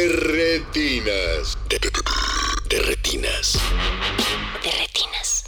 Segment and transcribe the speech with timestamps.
[0.00, 1.58] De retinas.
[1.68, 3.58] De, de retinas.
[4.64, 5.44] De retinas.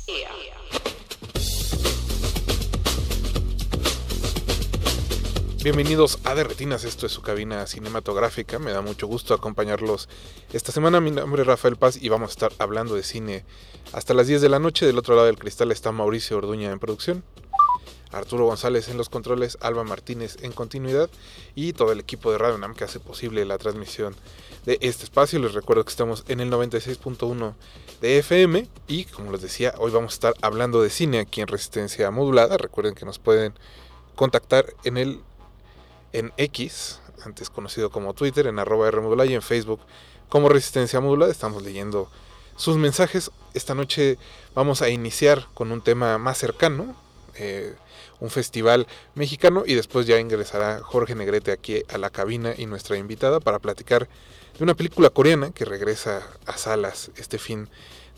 [5.62, 10.10] Bienvenidos a De Retinas, esto es su cabina cinematográfica, me da mucho gusto acompañarlos
[10.52, 13.46] esta semana, mi nombre es Rafael Paz y vamos a estar hablando de cine
[13.94, 16.78] hasta las 10 de la noche, del otro lado del cristal está Mauricio Orduña en
[16.78, 17.24] producción,
[18.12, 21.10] Arturo González en los controles, Alba Martínez en continuidad
[21.54, 24.14] y todo el equipo de Radio Nam que hace posible la transmisión
[24.66, 25.38] de este espacio.
[25.38, 27.54] Les recuerdo que estamos en el 96.1
[28.00, 31.48] de FM y como les decía, hoy vamos a estar hablando de cine aquí en
[31.48, 32.56] Resistencia Modulada.
[32.58, 33.54] Recuerden que nos pueden
[34.14, 35.20] contactar en el
[36.12, 39.80] en X, antes conocido como Twitter, en arroba Rmodulada y en Facebook
[40.28, 41.32] como Resistencia Modulada.
[41.32, 42.10] Estamos leyendo
[42.56, 43.30] sus mensajes.
[43.54, 44.18] Esta noche
[44.54, 46.94] vamos a iniciar con un tema más cercano,
[47.34, 47.74] eh,
[48.22, 52.96] un festival mexicano, y después ya ingresará Jorge Negrete aquí a la cabina y nuestra
[52.96, 54.08] invitada para platicar
[54.56, 57.68] de una película coreana que regresa a salas este fin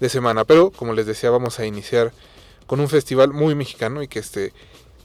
[0.00, 0.44] de semana.
[0.44, 2.12] Pero, como les decía, vamos a iniciar
[2.66, 4.52] con un festival muy mexicano y que este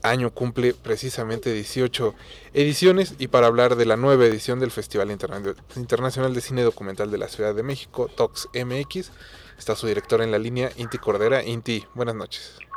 [0.04, 2.14] año cumple precisamente 18
[2.54, 5.42] ediciones y para hablar de la nueva edición del Festival Interna
[5.78, 9.12] Internacional de Cine Documental de la Ciudad de México, TOX MX,
[9.58, 11.44] está su director en la línea, Inti Cordera.
[11.44, 12.69] Inti, buenas noches.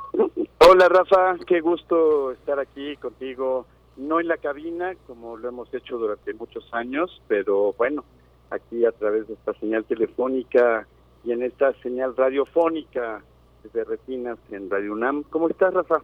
[0.75, 3.67] Hola Rafa, qué gusto estar aquí contigo,
[3.99, 8.07] no en la cabina como lo hemos hecho durante muchos años, pero bueno,
[8.49, 10.89] aquí a través de esta señal telefónica
[11.25, 13.23] y en esta señal radiofónica
[13.71, 15.25] de Retinas en Radio UNAM.
[15.25, 15.97] ¿Cómo estás, Rafa?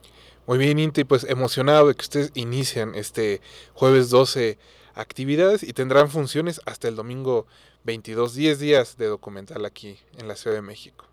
[0.47, 3.41] Muy bien, Inti, pues emocionado de que ustedes inician este
[3.73, 4.59] jueves 12
[4.95, 7.47] actividades y tendrán funciones hasta el domingo
[7.85, 11.08] 22, 10 días de documental aquí en la Ciudad de México.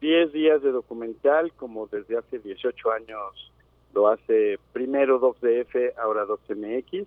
[0.00, 3.52] 10 días de documental, como desde hace 18 años
[3.92, 7.06] lo hace primero 2DF, ahora 2MX,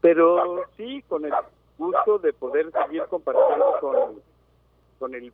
[0.00, 1.32] pero sí con el
[1.78, 4.20] gusto de poder seguir compartiendo con,
[4.98, 5.32] con el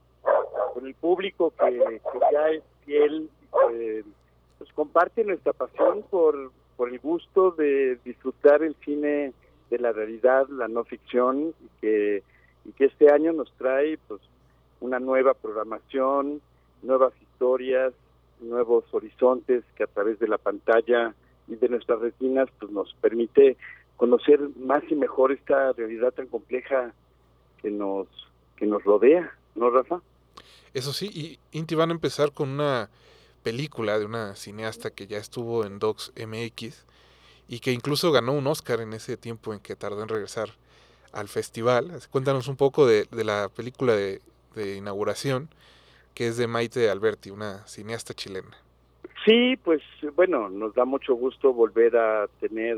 [0.74, 2.00] con el público que,
[2.32, 3.28] ya es fiel,
[3.72, 4.04] eh,
[4.58, 9.32] pues comparte nuestra pasión por, por el gusto de disfrutar el cine
[9.70, 12.22] de la realidad, la no ficción, y que,
[12.64, 14.20] y que este año nos trae pues
[14.80, 16.40] una nueva programación,
[16.82, 17.92] nuevas historias,
[18.40, 21.14] nuevos horizontes que a través de la pantalla
[21.48, 23.56] y de nuestras retinas pues nos permite
[23.96, 26.92] conocer más y mejor esta realidad tan compleja
[27.60, 28.06] que nos
[28.56, 30.00] que nos rodea, ¿no, Rafa?
[30.74, 32.90] Eso sí, y Inti van a empezar con una
[33.42, 36.84] película de una cineasta que ya estuvo en Docs MX
[37.48, 40.50] y que incluso ganó un Oscar en ese tiempo en que tardó en regresar
[41.12, 41.90] al festival.
[42.10, 44.20] Cuéntanos un poco de, la película de,
[44.76, 45.48] inauguración,
[46.20, 48.54] que es de Maite Alberti, una cineasta chilena.
[49.24, 49.80] Sí, pues
[50.16, 52.76] bueno, nos da mucho gusto volver a tener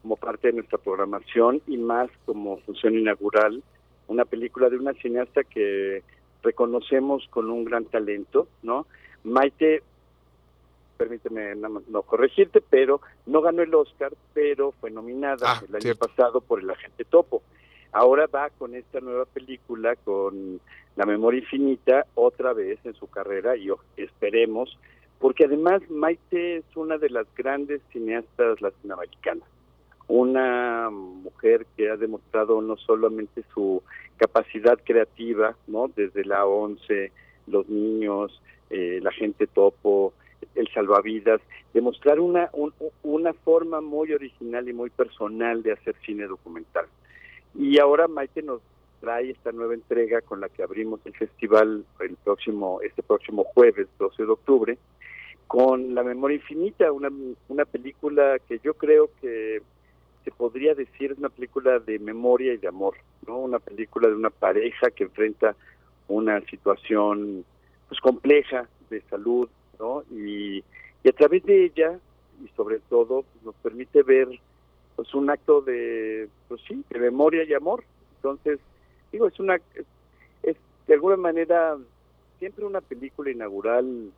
[0.00, 3.62] como parte de nuestra programación y más como función inaugural
[4.08, 6.02] una película de una cineasta que
[6.42, 8.88] reconocemos con un gran talento, ¿no?
[9.22, 9.84] Maite,
[10.96, 16.40] permíteme no corregirte, pero no ganó el Oscar, pero fue nominada ah, el año pasado
[16.40, 17.44] por El Agente Topo.
[17.92, 20.60] Ahora va con esta nueva película, con
[20.96, 24.78] La Memoria Infinita, otra vez en su carrera, y esperemos,
[25.18, 29.48] porque además Maite es una de las grandes cineastas latinoamericanas
[30.08, 33.82] una mujer que ha demostrado no solamente su
[34.16, 35.88] capacidad creativa, ¿no?
[35.88, 37.12] Desde la once,
[37.46, 40.12] los niños, eh, la gente topo,
[40.54, 41.40] el salvavidas,
[41.72, 42.50] demostrar una,
[43.02, 46.86] una forma muy original y muy personal de hacer cine documental.
[47.54, 48.60] Y ahora Maite nos
[49.00, 53.88] trae esta nueva entrega con la que abrimos el festival el próximo, este próximo jueves,
[53.98, 54.78] 12 de octubre,
[55.46, 57.10] con La Memoria Infinita, una,
[57.48, 59.60] una película que yo creo que
[60.24, 62.94] se podría decir es una película de memoria y de amor,
[63.26, 63.38] ¿no?
[63.38, 65.56] Una película de una pareja que enfrenta
[66.08, 67.44] una situación
[67.88, 70.04] pues compleja de salud, ¿no?
[70.10, 70.62] Y,
[71.02, 71.98] y a través de ella
[72.42, 74.28] y sobre todo nos permite ver
[74.96, 77.84] pues un acto de pues sí, de memoria y amor.
[78.16, 78.60] Entonces,
[79.10, 79.56] digo, es una
[80.44, 80.56] es
[80.86, 81.76] de alguna manera
[82.38, 84.10] siempre una película inaugural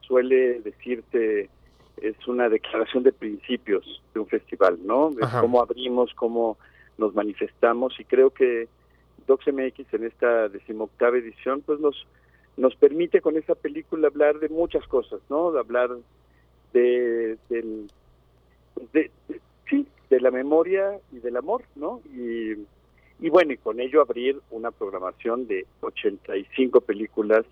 [0.00, 1.48] suele decirte
[1.96, 5.10] es una declaración de principios de un festival, ¿no?
[5.10, 6.56] De cómo abrimos, cómo
[6.98, 8.68] nos manifestamos y creo que
[9.26, 12.06] DocsMX en esta decimoctava edición pues nos
[12.56, 15.50] nos permite con esa película hablar de muchas cosas, ¿no?
[15.52, 15.90] De hablar
[16.72, 17.90] de, del,
[18.92, 19.10] de,
[19.68, 22.02] sí, de la memoria y del amor, ¿no?
[22.12, 27.46] Y, bueno, y con ello abrir una programación de 85 películas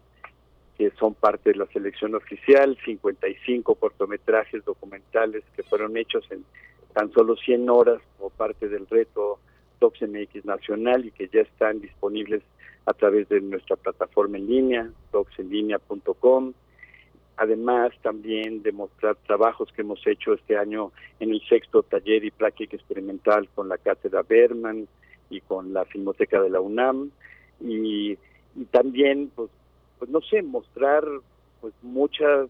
[0.77, 6.45] que son parte de la selección oficial, 55 cortometrajes documentales que fueron hechos en
[6.95, 9.39] tan solo 100 horas como parte del reto
[9.81, 12.43] DocsMX Nacional y que ya están disponibles
[12.87, 16.55] a través de nuestra plataforma en línea, docsenlinea.com.
[17.39, 20.91] Además, también de mostrar trabajos que hemos hecho este año
[21.21, 24.89] en el sexto taller y práctica experimental con la Cátedra Berman
[25.31, 27.13] y con la Filmoteca de la UNAM.
[27.61, 28.19] Y,
[28.73, 29.51] también, pues,
[30.01, 31.05] pues, no sé, mostrar
[31.61, 32.49] pues muchas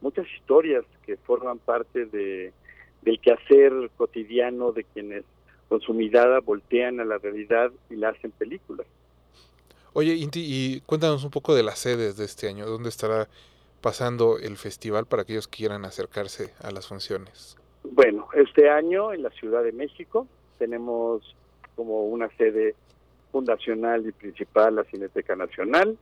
[0.00, 2.52] muchas historias que forman parte de
[3.02, 5.24] del quehacer cotidiano de quienes
[5.68, 8.86] con su mirada voltean a la realidad y la hacen películas.
[9.92, 13.28] Oye, Inti, y cuéntanos un poco de las sedes de este año, ¿dónde estará
[13.86, 17.56] pasando el festival para aquellos que quieran acercarse a las funciones?
[17.84, 20.26] Bueno, este año en la Ciudad de México
[20.58, 21.36] tenemos
[21.76, 22.74] como una sede
[23.30, 25.96] fundacional y principal la Cineteca Nacional.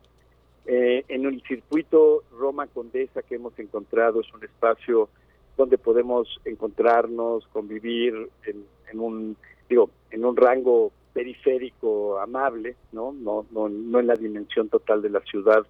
[0.64, 5.10] Eh, en el circuito Roma Condesa que hemos encontrado es un espacio
[5.58, 8.14] donde podemos encontrarnos, convivir
[8.46, 9.36] en, en un
[9.68, 13.12] digo en un rango periférico amable, ¿no?
[13.12, 15.66] No, no, no en la dimensión total de la ciudad,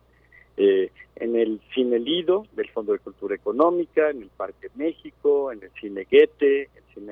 [0.56, 5.62] eh, en el Cine Lido del Fondo de Cultura Económica, en el Parque México, en
[5.62, 7.11] el Cine Guete, en,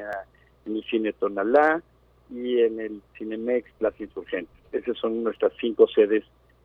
[0.77, 1.83] el Cine Tonalá
[2.31, 4.53] y en el Cinemex Plaza Insurgente.
[4.73, 6.25] Esas son nuestras cinco sedes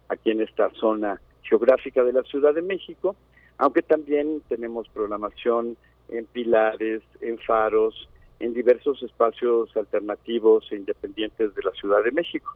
[0.10, 3.16] aquí en esta zona geográfica de la Ciudad de México,
[3.58, 5.78] aunque también tenemos programación
[6.10, 8.08] en Pilares, en Faros,
[8.40, 12.56] en diversos espacios alternativos e independientes de la Ciudad de México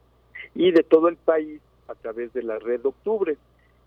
[0.54, 3.38] y de todo el país a través de la red Octubre,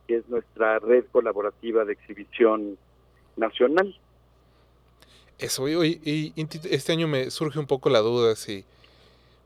[0.07, 2.79] que es nuestra red colaborativa de exhibición
[3.37, 3.97] nacional.
[5.39, 6.33] Eso, y, y,
[6.71, 8.65] este año me surge un poco la duda si,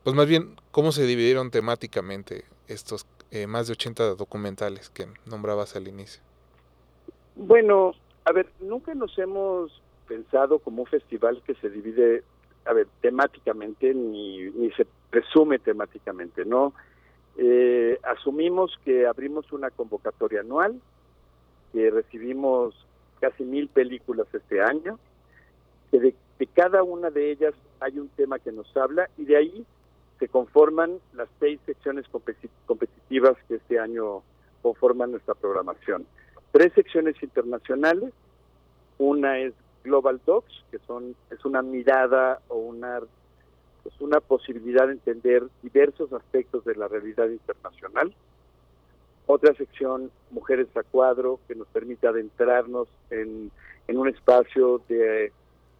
[0.03, 5.75] pues más bien, ¿cómo se dividieron temáticamente estos eh, más de 80 documentales que nombrabas
[5.75, 6.21] al inicio?
[7.35, 7.93] Bueno,
[8.25, 12.23] a ver, nunca nos hemos pensado como un festival que se divide
[12.65, 16.73] a ver, temáticamente ni, ni se presume temáticamente, ¿no?
[17.41, 20.81] Eh, asumimos que abrimos una convocatoria anual,
[21.71, 22.75] que recibimos
[23.21, 24.99] casi mil películas este año,
[25.89, 26.15] que de,
[26.53, 29.65] cada una de ellas hay un tema que nos habla y de ahí
[30.19, 32.05] se conforman las seis secciones
[32.65, 34.21] competitivas que este año
[34.61, 36.05] conforman nuestra programación.
[36.51, 38.11] Tres secciones internacionales,
[38.97, 39.53] una es
[39.85, 42.99] Global Docs, que son es una mirada o una
[43.89, 48.13] pues una posibilidad de entender diversos aspectos de la realidad internacional.
[49.25, 53.51] Otra sección, Mujeres a Cuadro, que nos permite adentrarnos en,
[53.87, 55.31] en un espacio de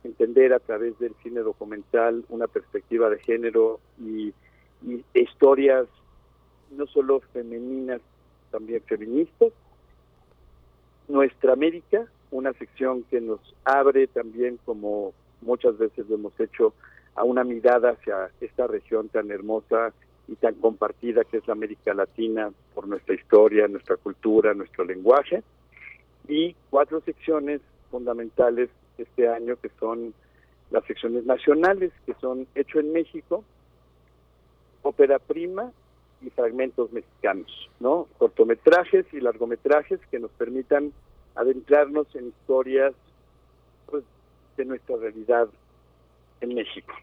[0.03, 4.33] entender a través del cine documental una perspectiva de género y,
[4.85, 5.87] y historias
[6.71, 8.01] no solo femeninas,
[8.51, 9.51] también feministas.
[11.07, 16.73] Nuestra América, una sección que nos abre también, como muchas veces lo hemos hecho,
[17.15, 19.93] a una mirada hacia esta región tan hermosa
[20.27, 25.43] y tan compartida que es la América Latina por nuestra historia, nuestra cultura, nuestro lenguaje.
[26.27, 30.13] Y cuatro secciones fundamentales este año que son
[30.71, 33.43] las secciones nacionales, que son Hecho en México,
[34.83, 35.71] Ópera Prima
[36.21, 38.07] y Fragmentos Mexicanos, ¿no?
[38.17, 40.93] Cortometrajes y largometrajes que nos permitan
[41.35, 42.93] adentrarnos en historias
[43.87, 44.03] pues,
[44.57, 45.49] de nuestra realidad
[46.41, 46.93] en México.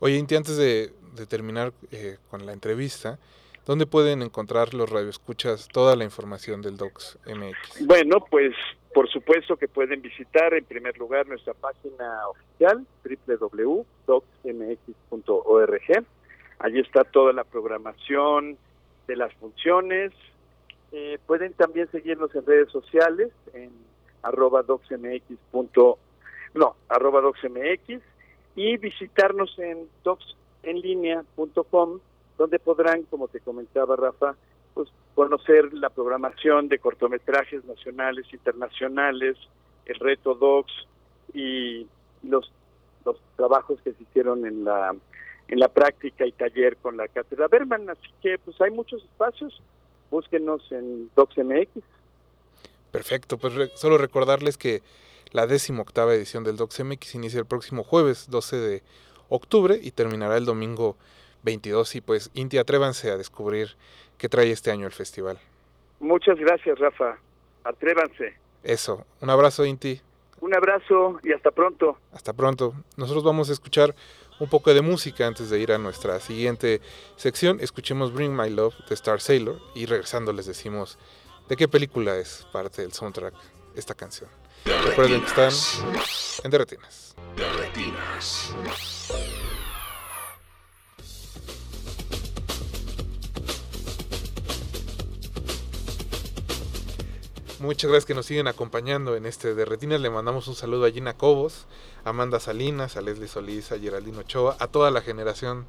[0.00, 3.18] Oye, Inti, antes de, de terminar eh, con la entrevista,
[3.66, 7.86] ¿dónde pueden encontrar los radioescuchas toda la información del Docs MX?
[7.86, 8.54] Bueno, pues
[8.92, 12.86] por supuesto que pueden visitar en primer lugar nuestra página oficial
[13.26, 16.06] www.docsmx.org.
[16.58, 18.58] Allí está toda la programación
[19.06, 20.12] de las funciones,
[20.92, 23.70] eh, pueden también seguirnos en redes sociales, en
[24.22, 25.22] arroba docsmx.
[26.54, 28.02] No, arroba docsmx
[28.54, 32.00] y visitarnos en docsenlinea.com,
[32.38, 34.34] donde podrán, como te comentaba Rafa,
[34.74, 39.36] pues conocer la programación de cortometrajes nacionales, internacionales,
[39.86, 40.72] el reto Docs
[41.34, 41.86] y
[42.22, 42.50] los
[43.04, 44.94] los trabajos que se hicieron en la
[45.48, 49.60] en la práctica y taller con la cátedra Berman, así que pues hay muchos espacios
[50.10, 51.82] búsquenos en DocsMX.
[52.90, 54.82] Perfecto, pues solo recordarles que
[55.32, 55.48] la
[55.80, 58.82] octava edición del DocsMX inicia el próximo jueves 12 de
[59.28, 60.96] octubre y terminará el domingo
[61.42, 61.96] 22.
[61.96, 63.76] Y pues, Inti, atrévanse a descubrir
[64.18, 65.38] qué trae este año el festival.
[66.00, 67.18] Muchas gracias, Rafa.
[67.64, 68.34] Atrévanse.
[68.62, 69.06] Eso.
[69.20, 70.00] Un abrazo, Inti.
[70.40, 71.96] Un abrazo y hasta pronto.
[72.12, 72.74] Hasta pronto.
[72.96, 73.94] Nosotros vamos a escuchar
[74.38, 76.80] un poco de música antes de ir a nuestra siguiente
[77.16, 77.58] sección.
[77.60, 80.98] Escuchemos Bring My Love de Star Sailor y regresando les decimos
[81.48, 83.34] de qué película es parte del soundtrack
[83.76, 84.41] esta canción.
[84.64, 85.52] Recuerden que están
[86.44, 87.14] en Derretinas.
[87.36, 88.54] Derretinas.
[97.58, 100.00] Muchas gracias que nos siguen acompañando en este de Retinas.
[100.00, 101.66] Le mandamos un saludo a Gina Cobos,
[102.04, 105.64] a Amanda Salinas, a Leslie Solís, a Geraldine Ochoa, a toda la generación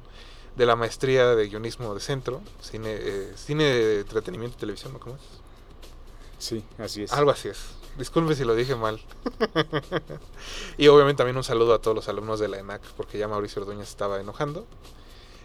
[0.56, 4.98] de la maestría de guionismo de centro, cine, eh, cine de entretenimiento y televisión, ¿no?
[5.00, 5.22] ¿Cómo es?
[6.38, 7.12] Sí, así es.
[7.12, 7.60] Algo así es.
[7.98, 9.00] Disculpe si lo dije mal.
[10.78, 13.62] y obviamente también un saludo a todos los alumnos de la ENAC, porque ya Mauricio
[13.62, 14.66] Ordóñez estaba enojando.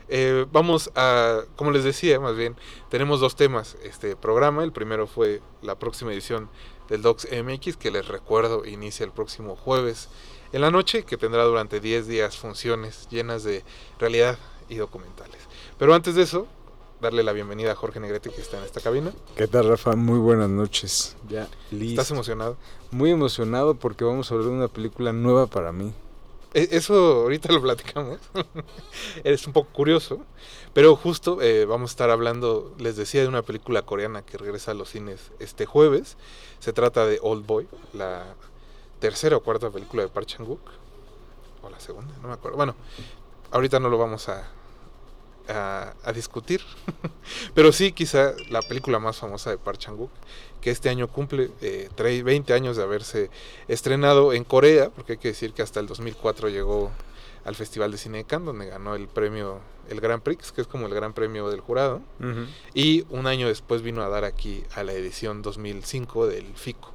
[0.08, 2.56] Eh, vamos a, como les decía, más bien,
[2.90, 4.64] tenemos dos temas este programa.
[4.64, 6.50] El primero fue la próxima edición
[6.90, 10.10] del Docs MX, que les recuerdo inicia el próximo jueves
[10.52, 13.64] en la noche, que tendrá durante 10 días funciones llenas de
[14.00, 15.38] realidad y documentales.
[15.78, 16.48] Pero antes de eso,
[17.02, 19.12] darle la bienvenida a Jorge Negrete, que está en esta cabina.
[19.36, 19.96] ¿Qué tal, Rafa?
[19.96, 21.16] Muy buenas noches.
[21.28, 22.02] Ya listo.
[22.02, 22.58] ¿Estás emocionado?
[22.92, 25.94] Muy emocionado porque vamos a hablar de una película nueva para mí.
[26.54, 28.20] E- Eso ahorita lo platicamos.
[29.24, 30.20] es un poco curioso.
[30.74, 34.72] Pero justo eh, vamos a estar hablando, les decía, de una película coreana que regresa
[34.72, 36.18] a los cines este jueves.
[36.60, 38.26] Se trata de Old Boy, la
[39.00, 40.60] tercera o cuarta película de Park Chan-wook.
[41.62, 42.58] O la segunda, no me acuerdo.
[42.58, 42.76] Bueno,
[43.52, 44.48] ahorita no lo vamos a,
[45.50, 46.62] a, a discutir.
[47.54, 50.12] Pero sí, quizá la película más famosa de Park Chan-wook,
[50.62, 53.30] que este año cumple eh, tre- 20 años de haberse
[53.68, 56.92] estrenado en Corea, porque hay que decir que hasta el 2004 llegó
[57.46, 60.68] al Festival de Cine de Cannes, donde ganó el premio, el Grand Prix, que es
[60.68, 62.02] como el gran premio del jurado,
[62.74, 66.92] y un año después vino a dar aquí a la edición 2005 del FICO.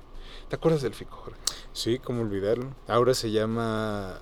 [0.48, 1.40] ¿Te acuerdas del FICO, Jorge?
[1.72, 2.74] Sí, cómo olvidarlo.
[2.86, 4.20] Ahora se llama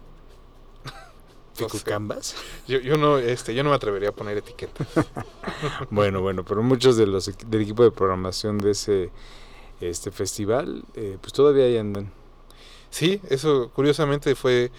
[1.85, 2.35] Canvas.
[2.67, 4.87] Yo, yo no, este, yo no me atrevería a poner etiqueta.
[5.91, 9.11] bueno, bueno, pero muchos de los del equipo de programación de ese
[9.81, 12.13] este festival, eh, pues todavía ahí andan.
[12.91, 14.71] Sí, eso curiosamente fue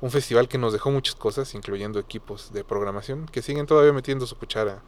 [0.00, 4.26] un festival que nos dejó muchas cosas, incluyendo equipos de programación, que siguen todavía metiendo
[4.26, 4.82] su cuchara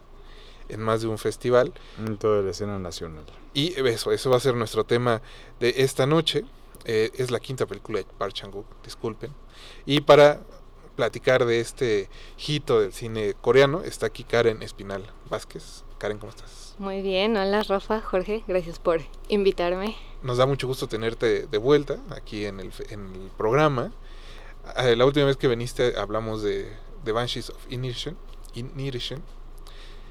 [0.69, 1.73] en más de un festival.
[1.97, 3.25] En toda la escena nacional.
[3.53, 5.21] Y eso, eso va a ser nuestro tema
[5.59, 6.45] de esta noche.
[6.85, 9.31] Eh, es la quinta película de Park Chan-wook, disculpen.
[9.85, 10.41] Y para
[10.95, 12.09] platicar de este
[12.47, 15.83] hito del cine coreano está aquí Karen Espinal Vázquez.
[15.97, 16.75] Karen, ¿cómo estás?
[16.77, 19.95] Muy bien, hola Rafa, Jorge, gracias por invitarme.
[20.23, 23.91] Nos da mucho gusto tenerte de vuelta aquí en el, fe- en el programa.
[24.75, 26.71] Ah, La última vez que viniste hablamos de,
[27.03, 28.17] de Banshees of Inisherin.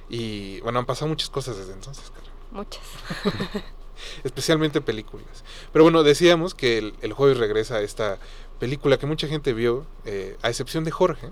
[0.08, 2.30] Y bueno, han pasado muchas cosas desde entonces, Karen.
[2.50, 2.82] Muchas.
[4.24, 5.44] especialmente películas.
[5.72, 8.18] Pero bueno, decíamos que el, el jueves regresa esta
[8.64, 11.28] película que mucha gente vio, eh, a excepción de Jorge,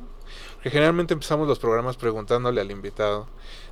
[0.62, 3.26] que generalmente empezamos los programas preguntándole al invitado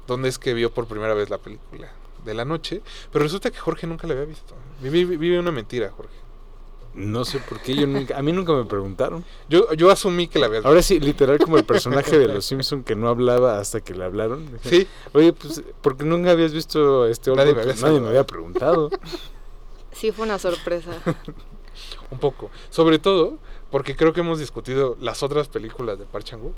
[0.06, 1.92] dónde es que vio por primera vez la película
[2.24, 2.80] de la noche,
[3.12, 4.54] pero resulta que Jorge nunca la había visto.
[4.80, 6.14] Vive, vive una mentira, Jorge.
[6.94, 9.26] No sé por qué, yo nunca, a mí nunca me preguntaron.
[9.50, 12.82] Yo, yo asumí que la había Ahora sí, literal como el personaje de los Simpson
[12.82, 14.48] que no hablaba hasta que le hablaron.
[14.62, 18.24] Sí, Oye, pues, ¿por qué nunca habías visto este Nadie me había nadie me había
[18.24, 18.88] preguntado.
[19.92, 20.92] Sí, fue una sorpresa.
[22.10, 22.50] un poco.
[22.70, 23.38] Sobre todo
[23.70, 26.54] porque creo que hemos discutido las otras películas de Park Chan-wook.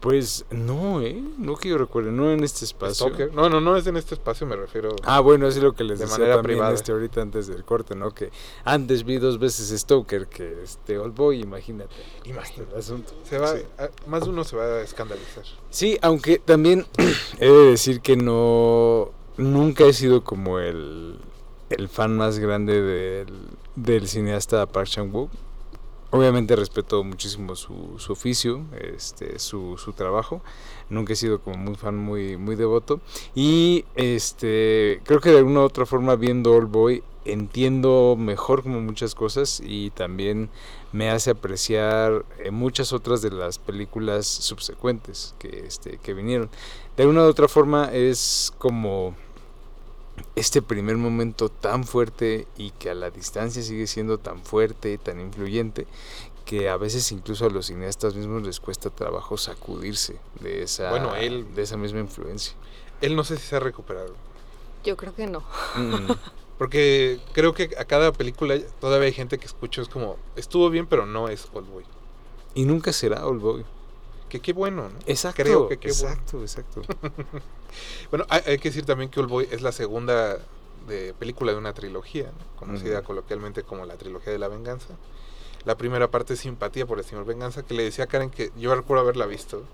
[0.00, 1.20] Pues no, ¿eh?
[1.38, 3.06] No que yo recuerde, no en este espacio.
[3.08, 3.34] Stalker.
[3.34, 4.94] No, no, no es en este espacio, me refiero.
[5.02, 6.72] Ah, bueno, es lo que les De decía manera también privada.
[6.74, 8.12] este ahorita antes del corte, ¿no?
[8.14, 8.30] Que
[8.64, 11.96] antes vi dos veces Stoker que este Old Boy, imagínate.
[12.26, 12.72] Imagínate.
[12.74, 13.12] El asunto.
[13.24, 13.62] Se va, Sí.
[13.76, 15.42] a- más de uno se va a escandalizar.
[15.70, 16.86] Sí, aunque también
[17.40, 21.18] he de decir que no nunca he sido como el,
[21.70, 23.34] el fan más grande del,
[23.82, 25.30] del cineasta Park Chan-wook.
[26.10, 30.40] Obviamente respeto muchísimo su, su oficio, este, su, trabajo.
[30.88, 33.00] Nunca he sido como muy fan, muy, muy devoto.
[33.34, 38.80] Y este creo que de alguna u otra forma viendo Old Boy entiendo mejor como
[38.80, 40.48] muchas cosas y también
[40.92, 46.48] me hace apreciar eh, muchas otras de las películas subsecuentes que, este, que vinieron.
[46.96, 49.14] De alguna u otra forma es como
[50.36, 55.20] este primer momento tan fuerte y que a la distancia sigue siendo tan fuerte, tan
[55.20, 55.86] influyente,
[56.44, 61.14] que a veces incluso a los cineastas mismos les cuesta trabajo sacudirse de esa, Bueno,
[61.16, 62.54] él- de esa misma influencia.
[63.00, 64.14] Él no sé si se ha recuperado.
[64.84, 65.40] Yo creo que no.
[65.76, 66.10] Mm,
[66.58, 70.86] Porque creo que a cada película todavía hay gente que escucho, es como, estuvo bien,
[70.86, 71.84] pero no es Old Boy.
[72.54, 73.64] y nunca será Old Boy.
[74.28, 74.98] Que qué bueno, ¿no?
[75.06, 75.42] Exacto.
[75.42, 76.82] Creo que qué exacto, exacto.
[78.10, 80.38] Bueno, hay, hay que decir también que Oldboy es la segunda
[80.88, 82.58] de película de una trilogía, ¿no?
[82.58, 84.94] conocida coloquialmente como la trilogía de la venganza.
[85.64, 88.50] La primera parte es Simpatía por el señor Venganza, que le decía a Karen que
[88.56, 89.64] yo recuerdo haberla visto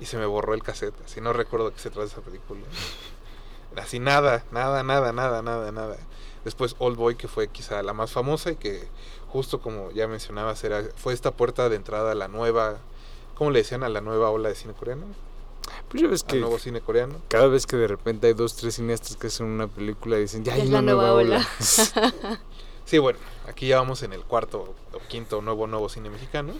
[0.00, 2.60] y se me borró el cassette, así no recuerdo qué se trata de esa película.
[3.76, 5.98] Así nada, nada, nada, nada, nada, nada.
[6.42, 8.88] Después Old Boy, que fue quizá la más famosa y que
[9.28, 12.78] justo como ya mencionabas, era, fue esta puerta de entrada a la nueva,
[13.38, 13.82] ¿cómo le decían?
[13.84, 15.06] A la nueva ola de cine coreano,
[15.88, 17.20] Pues ya ves al que nuevo cine coreano.
[17.28, 20.52] cada vez que de repente hay dos, tres cineastas que hacen una película dicen, ya
[20.52, 21.48] Ya hay es una la nueva, nueva ola.
[22.84, 26.54] Sí, bueno, aquí ya vamos en el cuarto o quinto nuevo nuevo cine mexicano.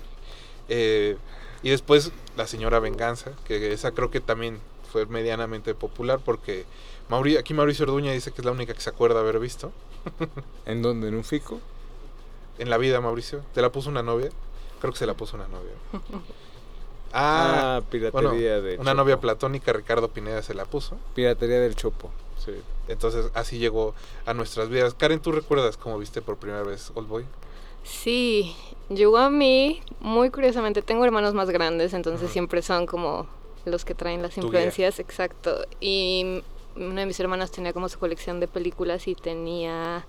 [0.69, 1.17] Eh,
[1.63, 4.61] y después La Señora Venganza, que esa creo que también
[4.93, 6.67] fue medianamente popular porque
[7.09, 9.73] Mauri, aquí Mauricio Orduña dice que es la única que se acuerda haber visto.
[10.67, 11.09] ¿En dónde?
[11.09, 11.61] ¿En un fico?
[12.59, 13.41] En la vida, Mauricio.
[13.55, 14.29] ¿Te la puso una novia?
[14.83, 15.73] Creo que se la puso una novia.
[17.13, 18.95] Ah, piratería bueno, de una Chopo.
[18.95, 20.97] novia platónica, Ricardo Pineda se la puso.
[21.15, 22.11] Piratería del Chopo.
[22.45, 22.53] Sí.
[22.89, 23.95] Entonces así llegó
[24.27, 24.95] a nuestras vidas.
[24.95, 27.25] Karen, ¿tú recuerdas cómo viste por primera vez Old Boy?
[27.85, 28.55] Sí,
[28.89, 33.27] llegó a mí, muy curiosamente, tengo hermanos más grandes, entonces siempre son como
[33.65, 35.65] los que traen las influencias, exacto.
[35.81, 36.43] Y
[36.77, 40.07] una de mis hermanas tenía como su colección de películas y tenía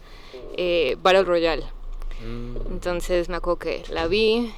[0.58, 1.66] eh, Battle Royale.
[2.26, 2.72] Mm.
[2.72, 4.54] Entonces me acuerdo que la vi,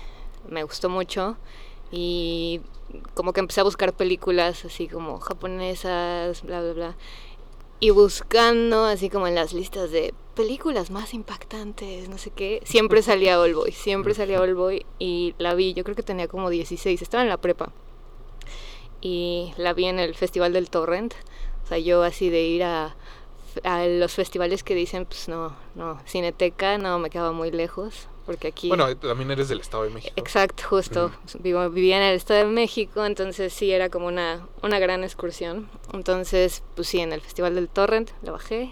[0.50, 1.38] me gustó mucho
[1.92, 2.62] y
[3.14, 6.96] como que empecé a buscar películas así como japonesas, bla, bla, bla.
[7.80, 13.02] Y buscando así como en las listas de películas más impactantes, no sé qué, siempre
[13.04, 16.50] salía All Boy, siempre salía All Boy y la vi, yo creo que tenía como
[16.50, 17.72] 16, estaba en la prepa.
[19.02, 21.16] Y la vi en el Festival del Torrent.
[21.64, 22.96] O sea, yo así de ir a,
[23.64, 28.48] a los festivales que dicen, pues no, no, Cineteca, no, me quedaba muy lejos, porque
[28.48, 28.68] aquí...
[28.68, 30.14] Bueno, también eres del Estado de México.
[30.16, 31.12] Exacto, justo.
[31.40, 35.70] Vivo, vivía en el Estado de México, entonces sí era como una, una gran excursión.
[35.94, 38.72] Entonces, pues sí, en el Festival del Torrent la bajé.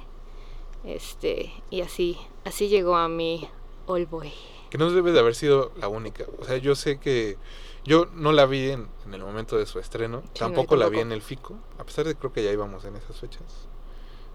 [0.84, 3.48] Este, y así, así llegó a mi
[3.86, 4.32] All Boy.
[4.70, 6.26] Que no debe de haber sido la única.
[6.40, 7.38] O sea, yo sé que
[7.84, 10.24] yo no la vi en, en el momento de su estreno.
[10.38, 11.58] tampoco la vi en el FICO.
[11.80, 13.68] A pesar de que creo que ya íbamos en esas fechas.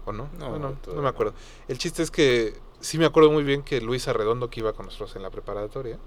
[0.05, 0.29] ¿O no?
[0.37, 1.33] No, Bueno, no me acuerdo.
[1.67, 2.53] El chiste es que
[2.85, 5.97] sí me acuerdo muy bien que Luisa Redondo, que iba con nosotros en la preparatoria,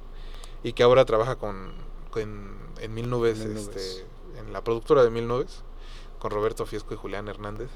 [0.62, 1.72] y que ahora trabaja con,
[2.10, 4.06] con- en Mil Nubes, Mil este,
[4.38, 5.62] en la productora de Mil Nubes,
[6.18, 7.68] con Roberto Fiesco y Julián Hernández.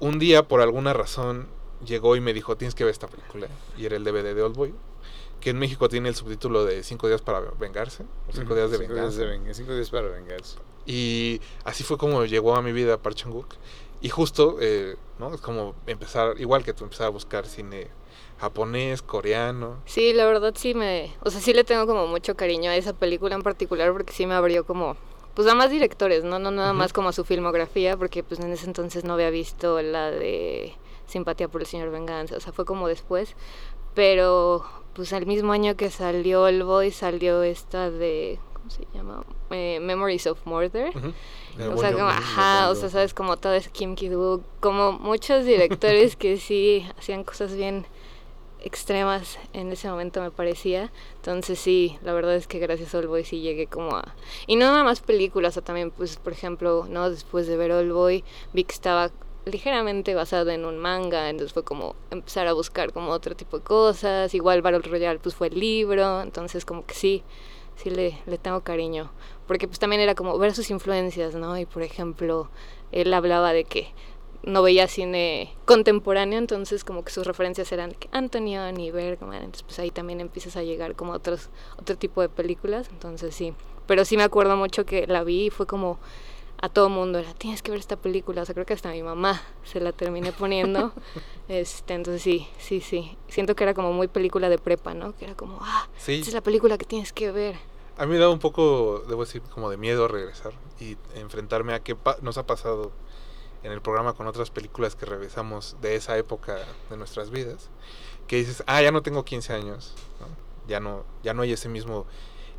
[0.00, 1.46] Un día, por alguna razón,
[1.84, 3.48] llegó y me dijo, tienes que ver esta película.
[3.76, 4.74] Y era el DVD de Old Boy,
[5.40, 8.78] que en México tiene el subtítulo de Cinco días para vengarse, o Cinco días de
[8.78, 9.22] Cinco venganza.
[9.24, 9.54] días de.
[9.54, 10.56] Cinco días para vengarse.
[10.86, 13.46] Y así fue como llegó a mi vida Park Chan-wook.
[14.00, 15.32] Y justo, eh, ¿no?
[15.32, 17.86] Es como empezar, igual que tú, empezar a buscar cine
[18.42, 19.76] japonés, coreano.
[19.84, 22.92] Sí, la verdad sí me, o sea, sí le tengo como mucho cariño a esa
[22.92, 24.96] película en particular porque sí me abrió como,
[25.34, 28.50] pues a más directores, no, no nada más como a su filmografía, porque pues en
[28.50, 30.74] ese entonces no había visto la de
[31.06, 33.36] Simpatía por el Señor Venganza, o sea, fue como después,
[33.94, 39.22] pero pues el mismo año que salió El Boy salió esta de, ¿cómo se llama?
[39.50, 40.92] Eh, Memories of Murder.
[41.72, 46.16] O sea, como, ajá, o sea, sabes, como todo es Kim Ki-duk, como muchos directores
[46.22, 47.86] que sí hacían cosas bien
[48.64, 50.90] extremas en ese momento me parecía.
[51.16, 54.14] Entonces sí, la verdad es que gracias a All Boy sí llegué como a...
[54.46, 57.92] Y no nada más películas, o también pues por ejemplo, no después de ver All
[57.92, 59.10] Boy vi que estaba
[59.44, 63.64] ligeramente basado en un manga, entonces fue como empezar a buscar como otro tipo de
[63.64, 67.24] cosas, igual Battle Royale pues fue el libro, entonces como que sí,
[67.76, 69.10] sí le, le tengo cariño,
[69.46, 71.58] porque pues también era como ver sus influencias, ¿no?
[71.58, 72.50] Y por ejemplo,
[72.92, 73.92] él hablaba de que
[74.44, 79.78] no veía cine contemporáneo, entonces como que sus referencias eran Antonioni y Bergman, entonces pues
[79.78, 83.54] ahí también empiezas a llegar como a otros, otro tipo de películas, entonces sí,
[83.86, 85.98] pero sí me acuerdo mucho que la vi y fue como
[86.60, 89.02] a todo mundo era, tienes que ver esta película, o sea, creo que hasta mi
[89.02, 90.92] mamá se la terminé poniendo,
[91.48, 95.14] este, entonces sí, sí, sí, siento que era como muy película de prepa, ¿no?
[95.16, 97.56] Que era como, ah, Sí, esta es la película que tienes que ver.
[97.96, 101.80] a mí me da un poco, debo decir, como de miedo regresar y enfrentarme a
[101.80, 102.92] qué pa- nos ha pasado
[103.62, 106.58] en el programa con otras películas que revisamos de esa época
[106.90, 107.68] de nuestras vidas,
[108.26, 110.26] que dices, ah, ya no tengo 15 años, ¿no?
[110.68, 112.06] ya no ya no hay ese mismo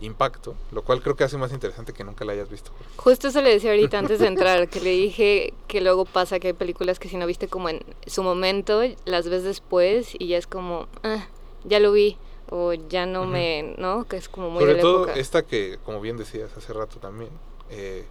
[0.02, 2.72] impacto, lo cual creo que hace más interesante que nunca la hayas visto.
[2.98, 6.48] Justo eso le decía ahorita antes de entrar, que le dije que luego pasa que
[6.48, 10.38] hay películas que si no viste como en su momento, las ves después y ya
[10.38, 11.28] es como, ah,
[11.64, 12.18] ya lo vi,
[12.50, 13.30] o ya no Ujú.
[13.32, 14.06] me, ¿no?
[14.06, 15.20] Que es como muy Sobre de la todo época.
[15.20, 17.32] esta que, como bien decías hace rato también,
[17.70, 18.06] eh,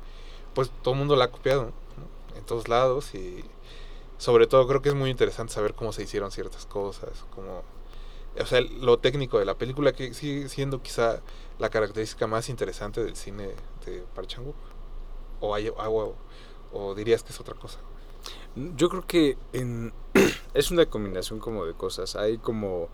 [0.55, 1.82] pues todo el mundo la ha copiado ¿no?
[2.43, 3.45] Todos lados y
[4.19, 7.63] sobre todo creo que es muy interesante saber cómo se hicieron ciertas cosas, cómo
[8.41, 11.21] o sea, lo técnico de la película que sigue siendo quizá
[11.59, 13.51] la característica más interesante del cine
[13.85, 14.41] de Park.
[15.41, 16.15] O, hay, o,
[16.73, 17.79] o dirías que es otra cosa.
[18.77, 19.93] Yo creo que en,
[20.55, 22.17] es una combinación como de cosas.
[22.17, 22.89] Hay como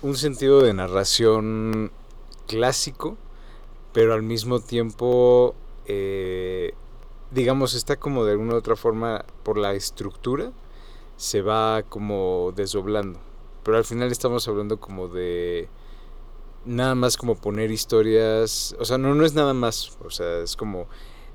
[0.00, 1.92] un sentido de narración
[2.48, 3.16] clásico,
[3.92, 5.54] pero al mismo tiempo,
[5.86, 6.74] eh,
[7.32, 10.52] digamos, está como de alguna u otra forma por la estructura,
[11.16, 13.18] se va como desdoblando.
[13.62, 15.68] Pero al final estamos hablando como de
[16.64, 20.56] nada más como poner historias, o sea, no, no es nada más, o sea, es
[20.56, 20.86] como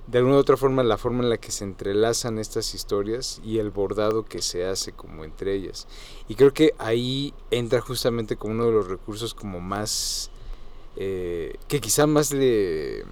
[0.07, 3.57] de alguna u otra forma la forma en la que se entrelazan estas historias y
[3.57, 5.88] el bordado que se hace como entre ellas.
[6.29, 10.31] Y creo que ahí entra justamente como uno de los recursos como más,
[10.95, 13.03] eh, que quizá más le,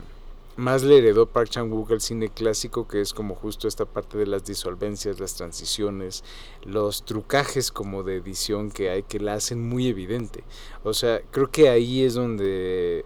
[0.56, 4.26] más le heredó Park Chan-wook al cine clásico, que es como justo esta parte de
[4.26, 6.24] las disolvencias, las transiciones,
[6.64, 10.44] los trucajes como de edición que hay que la hacen muy evidente.
[10.84, 13.06] O sea, creo que ahí es donde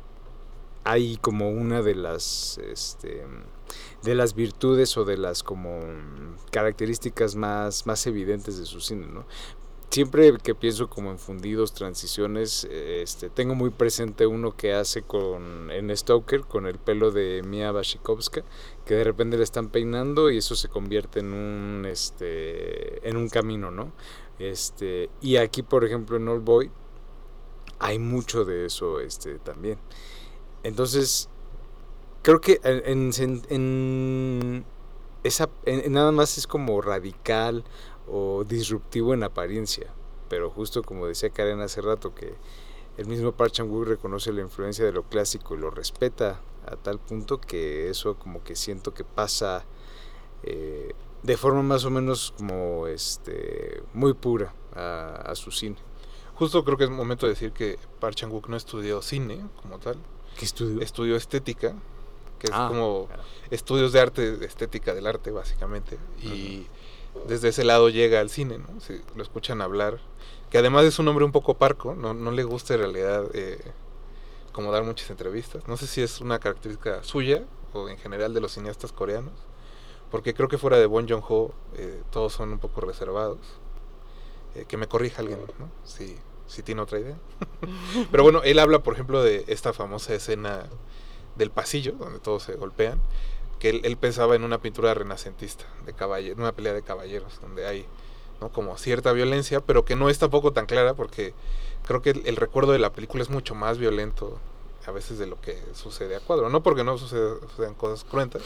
[0.84, 2.60] hay como una de las...
[2.60, 3.26] Este,
[4.04, 5.80] de las virtudes o de las como
[6.52, 9.26] características más, más evidentes de su cine, ¿no?
[9.90, 15.72] Siempre que pienso como en fundidos, transiciones, este, tengo muy presente uno que hace con
[15.72, 18.44] en Stoker con el pelo de Mia Wasikowska,
[18.86, 23.30] que de repente le están peinando y eso se convierte en un este en un
[23.30, 23.92] camino, ¿no?
[24.38, 26.72] Este, y aquí por ejemplo en Old Boy
[27.80, 29.80] hay mucho de eso este también.
[30.64, 31.30] Entonces,
[32.22, 33.12] creo que en,
[33.50, 34.66] en,
[35.24, 35.50] esa,
[35.90, 37.64] nada más es como radical
[38.12, 39.88] o disruptivo en apariencia,
[40.30, 42.34] pero justo como decía Karen hace rato que
[42.98, 46.76] el mismo Park Chan Wook reconoce la influencia de lo clásico y lo respeta a
[46.76, 49.64] tal punto que eso como que siento que pasa
[50.44, 50.94] eh,
[51.24, 55.78] de forma más o menos como este muy pura a, su cine.
[56.36, 59.80] Justo creo que es momento de decir que Park Chan Wook no estudió cine como
[59.80, 59.98] tal.
[60.38, 60.82] ¿Qué estudió?
[60.82, 61.76] Estudió estética
[62.40, 63.24] que es Ah, como claro.
[63.52, 65.98] estudios de arte, de estética del arte, básicamente.
[66.22, 66.68] Y
[67.28, 68.80] desde ese lado llega al cine, ¿no?
[68.80, 70.00] Si lo escuchan hablar,
[70.50, 73.60] que además es un hombre un poco parco, no, le gusta en realidad eh,
[74.52, 75.68] como dar muchas entrevistas.
[75.68, 77.44] No sé si es una característica suya
[77.74, 79.34] o en general de los cineastas coreanos,
[80.10, 83.40] porque creo que fuera de Bong Joon-ho eh, todos son un poco reservados.
[84.56, 85.40] Eh, que me corrija alguien.
[85.84, 86.18] Si,
[86.48, 87.18] si tiene otra idea.
[88.12, 90.66] Pero bueno, él habla, por ejemplo, de esta famosa escena
[91.36, 93.00] del pasillo, donde todos se golpean,
[93.60, 97.86] que él, pensaba en una pintura renacentista, de caballe, una pelea de caballeros, donde hay
[98.42, 98.50] ¿no?
[98.50, 101.34] como cierta violencia, pero que no es tampoco tan clara, porque
[101.86, 104.40] creo que el, el recuerdo de la película es mucho más violento
[104.86, 106.50] a veces de lo que sucede a cuadro.
[106.50, 108.42] No porque no suceda- sucedan cosas cruentas,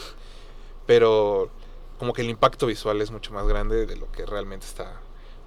[0.86, 1.48] pero
[1.98, 5.00] como que el impacto visual es mucho más grande de lo que realmente está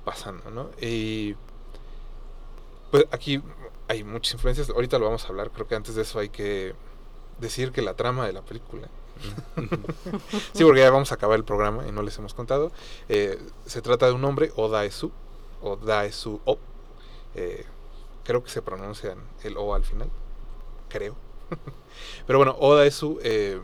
[0.06, 0.70] pasando, ¿no?
[0.82, 1.36] Y
[2.92, 3.42] pues aquí
[3.88, 6.74] hay muchas influencias, ahorita lo vamos a hablar, creo que antes de eso hay que
[7.40, 8.88] decir que la trama de la película.
[10.54, 12.72] sí, porque ya vamos a acabar el programa y no les hemos contado.
[13.10, 15.12] Eh, se trata de un hombre, Odaesu,
[15.62, 16.58] o Daesu O.
[17.36, 17.66] Eh,
[18.24, 20.10] creo que se pronuncian el O al final,
[20.90, 21.16] creo.
[22.28, 23.60] Pero bueno, Odaesu eh,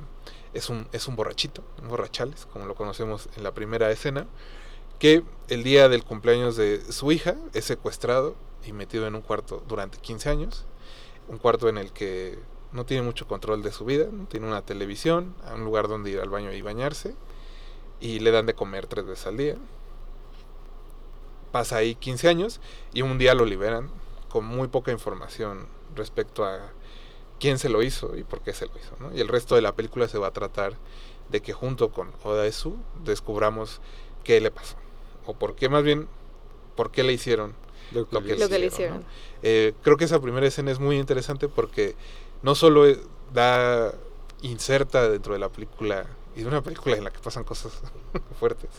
[0.53, 4.27] es, un, es un borrachito, un borrachales, como lo conocemos en la primera escena,
[4.99, 8.35] que el día del cumpleaños de su hija es secuestrado
[8.65, 10.65] y metido en un cuarto durante 15 años.
[11.27, 12.39] Un cuarto en el que
[12.73, 16.09] no tiene mucho control de su vida, no tiene una televisión, a un lugar donde
[16.09, 17.15] ir al baño y bañarse,
[18.01, 19.55] y le dan de comer tres veces al día.
[21.51, 22.59] Pasa ahí 15 años
[22.93, 23.89] y un día lo liberan
[24.27, 26.71] con muy poca información respecto a
[27.39, 28.95] quién se lo hizo y por qué se lo hizo.
[28.99, 29.15] ¿no?
[29.15, 30.73] Y el resto de la película se va a tratar
[31.29, 33.81] de que junto con Odaesu descubramos
[34.23, 34.75] qué le pasó.
[35.27, 36.07] O por qué más bien,
[36.75, 37.53] por qué le hicieron
[37.91, 38.99] Lo que lo que, Lo que le hicieron, hicieron.
[39.01, 39.05] ¿no?
[39.43, 41.95] Eh, creo que esa primera escena es muy interesante porque
[42.43, 42.85] no solo
[43.33, 43.93] da
[44.41, 47.81] inserta dentro de la película y de una película en la que pasan cosas
[48.39, 48.69] fuertes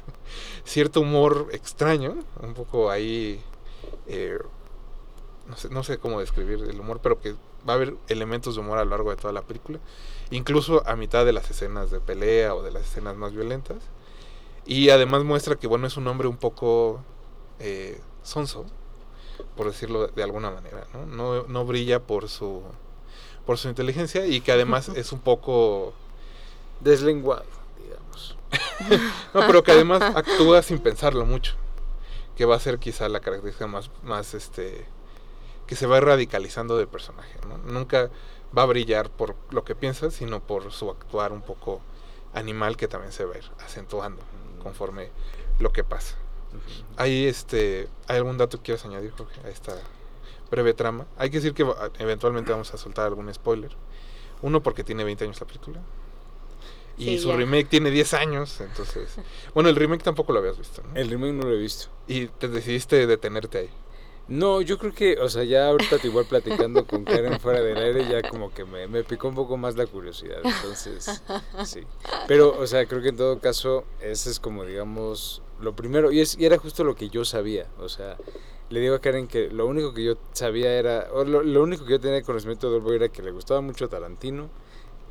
[0.65, 3.41] cierto humor extraño un poco ahí
[4.07, 4.39] eh,
[5.49, 7.33] no sé, no sé cómo describir el humor pero que
[7.69, 9.79] va a haber elementos de humor a lo largo de toda la película
[10.31, 13.79] incluso a mitad de las escenas de pelea o de las escenas más violentas
[14.67, 17.01] y además muestra que bueno es un hombre un poco
[17.59, 18.67] eh, sonso
[19.57, 21.07] por decirlo de alguna manera, ¿no?
[21.07, 22.63] No, no brilla por su
[23.47, 25.93] por su inteligencia y que además es un poco
[26.81, 27.45] deslenguado,
[27.83, 28.37] digamos.
[29.35, 31.55] no, pero que además actúa sin pensarlo mucho,
[32.37, 34.87] que va a ser quizá la característica más más este
[35.67, 37.57] que se va radicalizando del personaje, ¿no?
[37.59, 38.11] Nunca
[38.57, 41.81] va a brillar por lo que piensa, sino por su actuar un poco
[42.35, 44.23] animal que también se va a ir acentuando
[44.63, 45.11] conforme
[45.59, 46.17] lo que pasa.
[46.97, 49.77] ¿Hay este hay algún dato que quieras añadir, Jorge, a esta
[50.55, 51.07] breve trama.
[51.17, 53.71] Hay que decir que va- eventualmente vamos a soltar algún spoiler.
[54.43, 55.81] Uno porque tiene 20 años la película.
[56.97, 57.37] Y Sí, su ya.
[57.37, 59.17] remake tiene 10 años, entonces...
[59.55, 60.95] Bueno, el remake tampoco lo habías visto, ¿no?
[60.99, 61.87] El remake no lo he visto.
[62.07, 63.71] Y te decidiste detenerte ahí.
[64.29, 68.09] No, yo creo que, o sea, ya ahorita igual platicando con Karen fuera del aire,
[68.09, 70.39] ya como que me, me picó un poco más la curiosidad.
[70.43, 71.21] Entonces,
[71.65, 71.81] sí.
[72.27, 76.11] Pero, o sea, creo que en todo caso, ese es como, digamos, lo primero.
[76.13, 77.67] Y, es, y era justo lo que yo sabía.
[77.79, 78.17] O sea,
[78.71, 81.85] le digo a Karen que lo único que yo sabía era, o lo, lo único
[81.85, 84.49] que yo tenía conocimiento de Oldboy era que le gustaba mucho Tarantino.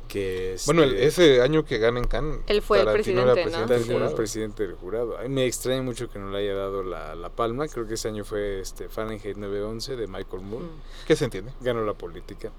[0.08, 3.82] Que Bueno, el- este, ese año que ganan Cannes, Él fue el era presidente, del
[3.82, 4.14] era jurado.
[4.16, 5.16] presidente del jurado.
[5.18, 7.66] Ay, Me extraña mucho que no le haya dado la, la palma.
[7.68, 10.66] Creo que ese año fue este Fahrenheit 911 de Michael Moore.
[10.66, 11.06] Mm.
[11.06, 11.52] ¿Qué se entiende?
[11.62, 12.52] Ganó la política.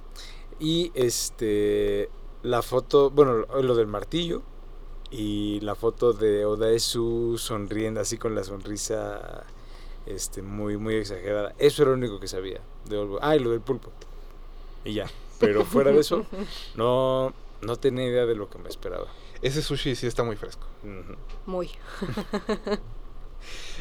[0.59, 2.09] Y este
[2.41, 4.41] la foto, bueno, lo del martillo
[5.11, 9.45] y la foto de Odaesu sonriendo así con la sonrisa
[10.05, 11.53] este muy muy exagerada.
[11.57, 13.19] Eso era lo único que sabía de Oldboy.
[13.21, 13.91] Ah, y lo del pulpo.
[14.83, 15.09] Y ya.
[15.39, 16.25] Pero fuera de eso,
[16.75, 19.07] no no tenía idea de lo que me esperaba.
[19.41, 20.65] Ese sushi sí está muy fresco.
[21.45, 21.71] Muy.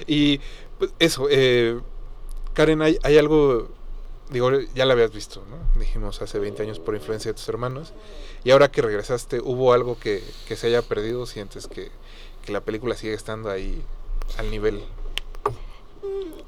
[0.06, 0.40] Y
[0.78, 1.80] pues, eso, eh,
[2.52, 3.68] Karen, hay, hay algo,
[4.34, 5.80] digo, ya la habías visto, ¿no?
[5.80, 7.92] Dijimos hace 20 años por influencia de tus hermanos.
[8.42, 11.24] Y ahora que regresaste, ¿hubo algo que, que se haya perdido?
[11.24, 11.90] ¿Sientes que,
[12.44, 13.80] que la película sigue estando ahí
[14.36, 14.82] al nivel?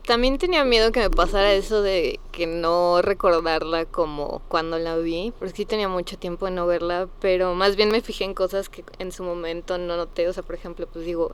[0.05, 5.33] También tenía miedo que me pasara eso de que no recordarla como cuando la vi,
[5.39, 8.69] porque sí tenía mucho tiempo de no verla, pero más bien me fijé en cosas
[8.69, 11.33] que en su momento no noté, o sea, por ejemplo, pues digo,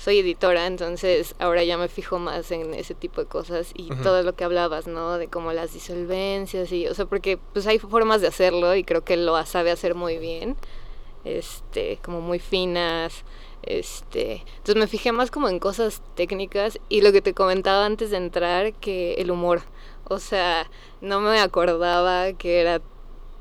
[0.00, 4.22] soy editora, entonces ahora ya me fijo más en ese tipo de cosas y todo
[4.22, 5.18] lo que hablabas, ¿no?
[5.18, 9.04] De como las disolvencias y, o sea, porque pues hay formas de hacerlo y creo
[9.04, 10.56] que lo sabe hacer muy bien,
[11.24, 13.24] este, como muy finas,
[13.62, 18.10] este, entonces me fijé más como en cosas técnicas y lo que te comentaba antes
[18.10, 19.60] de entrar, que el humor.
[20.04, 20.68] O sea,
[21.02, 22.80] no me acordaba que era,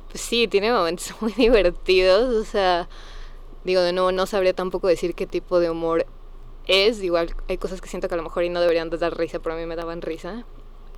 [0.10, 2.36] pues sí, tiene momentos muy divertidos.
[2.36, 2.90] O sea,
[3.64, 6.06] digo, de nuevo, no sabría tampoco decir qué tipo de humor
[6.70, 7.04] es.
[7.04, 9.40] Igual hay cosas que siento que a lo mejor y no deberían de dar risa,
[9.40, 10.46] pero a mí me daban risa.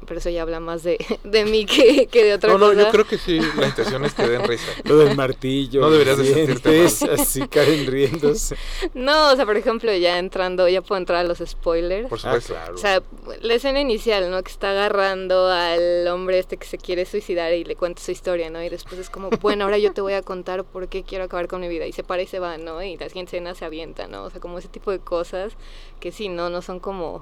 [0.06, 2.82] Pero eso ya habla más de, de mí que, que de otra No, no, cosa.
[2.82, 4.66] yo creo que sí, la intención es que den risa.
[4.86, 5.82] Lo del martillo.
[5.82, 8.56] No deberías de sentirte dientes, Así caen riéndose.
[8.94, 12.10] No, o sea, por ejemplo, ya entrando, ya puedo entrar a los spoilers.
[12.10, 12.54] Por Ah, supuesto.
[12.54, 12.76] claro.
[12.76, 13.02] O sea,
[13.42, 14.42] la escena inicial, ¿no?
[14.44, 18.50] Que está agarrando al hombre este que se quiere suicidar y le cuenta su historia,
[18.50, 18.62] ¿no?
[18.64, 21.48] Y después es como, bueno, ahora yo te voy a contar por qué quiero acabar
[21.48, 21.86] con mi vida.
[21.86, 22.82] Y se para y se va, ¿no?
[22.82, 24.24] Y la siguiente escena se avienta, ¿no?
[24.24, 25.54] O sea, como ese tipo de cosas
[26.00, 26.50] que sí, ¿no?
[26.50, 27.22] No son como...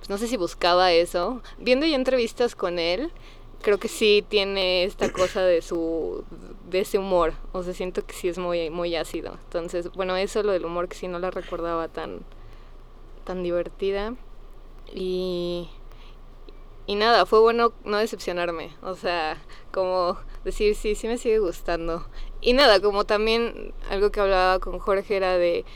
[0.00, 1.42] pues, no sé si buscaba eso.
[1.58, 3.12] Viendo ya entrevistas con él,
[3.62, 6.24] creo que sí tiene esta cosa de su
[6.68, 7.34] de ese humor.
[7.52, 9.36] O sea siento que sí es muy muy ácido.
[9.44, 12.20] Entonces bueno eso lo del humor que sí no la recordaba tan
[13.24, 14.14] tan divertida.
[14.94, 15.68] Y
[16.86, 18.74] y nada fue bueno no decepcionarme.
[18.82, 19.36] O sea
[19.70, 22.06] como decir sí sí me sigue gustando.
[22.40, 25.66] Y nada como también algo que hablaba con Jorge era de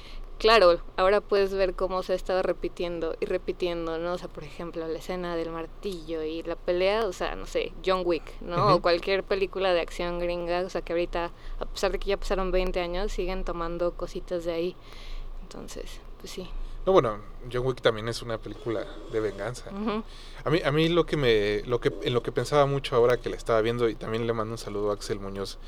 [0.45, 4.13] claro, ahora puedes ver cómo se ha estado repitiendo y repitiendo, ¿no?
[4.13, 7.73] O sea, por ejemplo, la escena del martillo y la pelea, o sea, no sé,
[7.83, 8.75] John Wick, ¿no?
[8.75, 11.31] O cualquier película de acción gringa, o sea, que ahorita,
[11.61, 14.77] a pesar de que ya pasaron 20 años, siguen tomando cositas de ahí.
[15.41, 16.47] Entonces, pues sí.
[16.85, 19.71] No, bueno, John Wick también es una película de venganza.
[20.45, 23.17] A mí, a mí lo que me, lo que, en lo que pensaba mucho ahora
[23.17, 25.59] que la estaba viendo, y también le mando un saludo a Axel Muñoz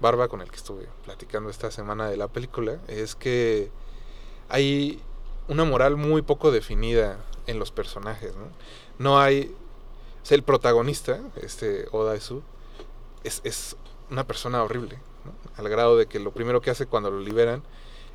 [0.00, 3.70] Barba, con el que estuve platicando esta semana de la película, es que
[4.48, 5.00] hay
[5.48, 8.48] una moral muy poco definida en los personajes, ¿no?
[8.98, 9.54] No hay,
[10.22, 12.42] o sea, el protagonista, este Oda Esu,
[13.24, 13.76] es, es
[14.10, 15.32] una persona horrible, ¿no?
[15.56, 17.62] Al grado de que lo primero que hace cuando lo liberan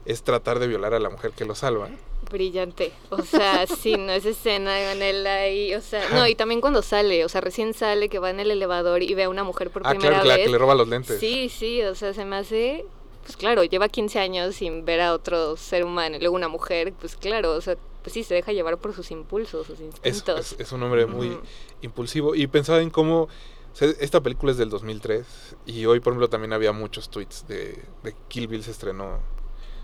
[0.05, 1.89] es tratar de violar a la mujer que lo salva.
[2.31, 2.93] Brillante.
[3.09, 6.81] O sea, sí, no esa escena con él ahí, o sea, no, y también cuando
[6.81, 9.69] sale, o sea, recién sale que va en el elevador y ve a una mujer
[9.71, 10.45] por Ah, primera claro, que la vez.
[10.45, 11.19] que le roba los lentes.
[11.19, 12.85] Sí, sí, o sea, se me hace,
[13.29, 16.93] pues claro, lleva 15 años sin ver a otro ser humano y luego una mujer,
[16.99, 20.53] pues claro, o sea, pues sí, se deja llevar por sus impulsos, sus Es, instintos.
[20.53, 21.37] es- es un hombre muy
[21.81, 22.33] impulsivo.
[22.33, 23.23] Y pensaba en cómo.
[23.23, 23.29] o
[23.73, 25.55] sea, esta película es del 2003.
[25.67, 29.19] Y hoy, por ejemplo, también había muchos tweets de, de Kill Bill se estrenó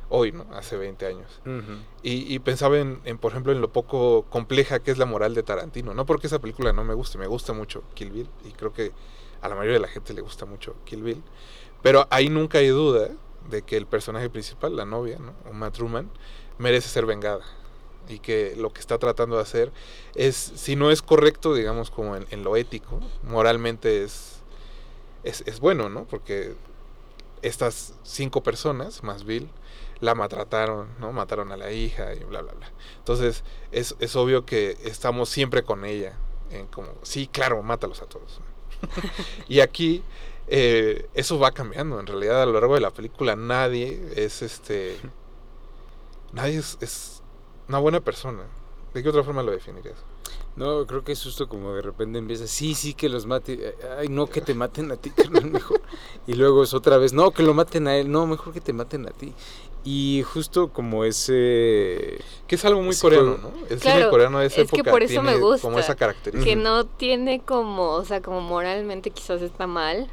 [0.09, 0.47] hoy, ¿no?
[0.53, 1.39] Hace 20 años.
[2.01, 5.43] Y pensaba en, en, por ejemplo, en lo poco compleja que es la moral de
[5.43, 5.93] Tarantino.
[5.93, 8.27] No porque esa película no me guste, me gusta mucho Kill Bill.
[8.43, 8.91] Y creo que
[9.41, 11.21] a la mayoría de la gente le gusta mucho Kill Bill.
[11.83, 13.09] Pero ahí nunca hay duda
[13.49, 15.33] de que el personaje principal, la novia, ¿no?
[15.49, 16.09] Uma Truman,
[16.57, 17.43] merece ser vengada.
[18.07, 19.71] Y que lo que está tratando de hacer
[20.13, 24.41] es, si no es correcto, digamos, como en, en lo ético, moralmente es,
[25.23, 26.05] es, es bueno, ¿no?
[26.05, 26.55] Porque
[27.41, 29.49] estas cinco personas, más Bill,
[29.99, 31.11] la maltrataron, ¿no?
[31.11, 32.71] Mataron a la hija y bla, bla, bla.
[32.97, 36.13] Entonces, es, es obvio que estamos siempre con ella,
[36.51, 38.39] en como, sí, claro, mátalos a todos.
[39.47, 40.03] y aquí
[40.47, 41.99] eh, eso va cambiando.
[41.99, 44.97] En realidad, a lo largo de la película, nadie es este.
[46.33, 47.23] Nadie es, es
[47.67, 48.43] una buena persona.
[48.93, 49.97] ¿De qué otra forma lo definirías?
[50.55, 53.75] No, creo que es justo como de repente empieza, sí, sí, que los mate, eh,
[53.99, 55.81] ay, no, que te maten a ti, carnal, mejor.
[56.27, 58.71] Y luego es otra vez, no, que lo maten a él, no, mejor que te
[58.71, 59.33] maten a ti.
[59.83, 62.19] Y justo como ese...
[62.47, 63.51] Que es algo muy coreano, ¿no?
[63.69, 66.43] El Claro, cine coreano de esa es que por eso me gusta, como esa característica.
[66.43, 70.09] que no tiene como, o sea, como moralmente quizás está mal,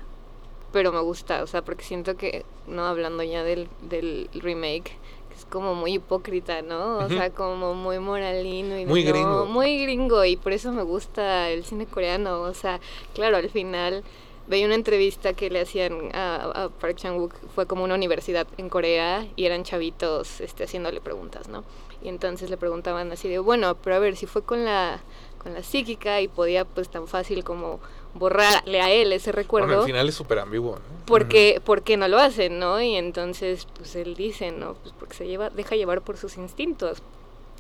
[0.73, 4.97] pero me gusta, o sea, porque siento que, no hablando ya del, del remake,
[5.29, 6.99] que es como muy hipócrita, ¿no?
[6.99, 9.47] O sea, como muy moralino y Muy no, gringo.
[9.47, 12.81] muy gringo y por eso me gusta el cine coreano, o sea,
[13.15, 14.03] claro, al final
[14.49, 18.69] veía una entrevista que le hacían a, a Park Chan-wook, fue como una universidad en
[18.69, 21.65] Corea y eran chavitos este, haciéndole preguntas, ¿no?
[22.03, 25.01] Y entonces le preguntaban así de, bueno, pero a ver, si fue con la,
[25.39, 27.79] con la psíquica y podía pues tan fácil como
[28.15, 31.07] borrarle a él ese recuerdo, Bueno, al final es súper ambiguo, ¿no?
[31.07, 32.81] ¿por qué, por qué no lo hacen, no?
[32.81, 34.75] Y entonces pues él dice, ¿no?
[34.75, 37.03] Pues porque se lleva, deja llevar por sus instintos.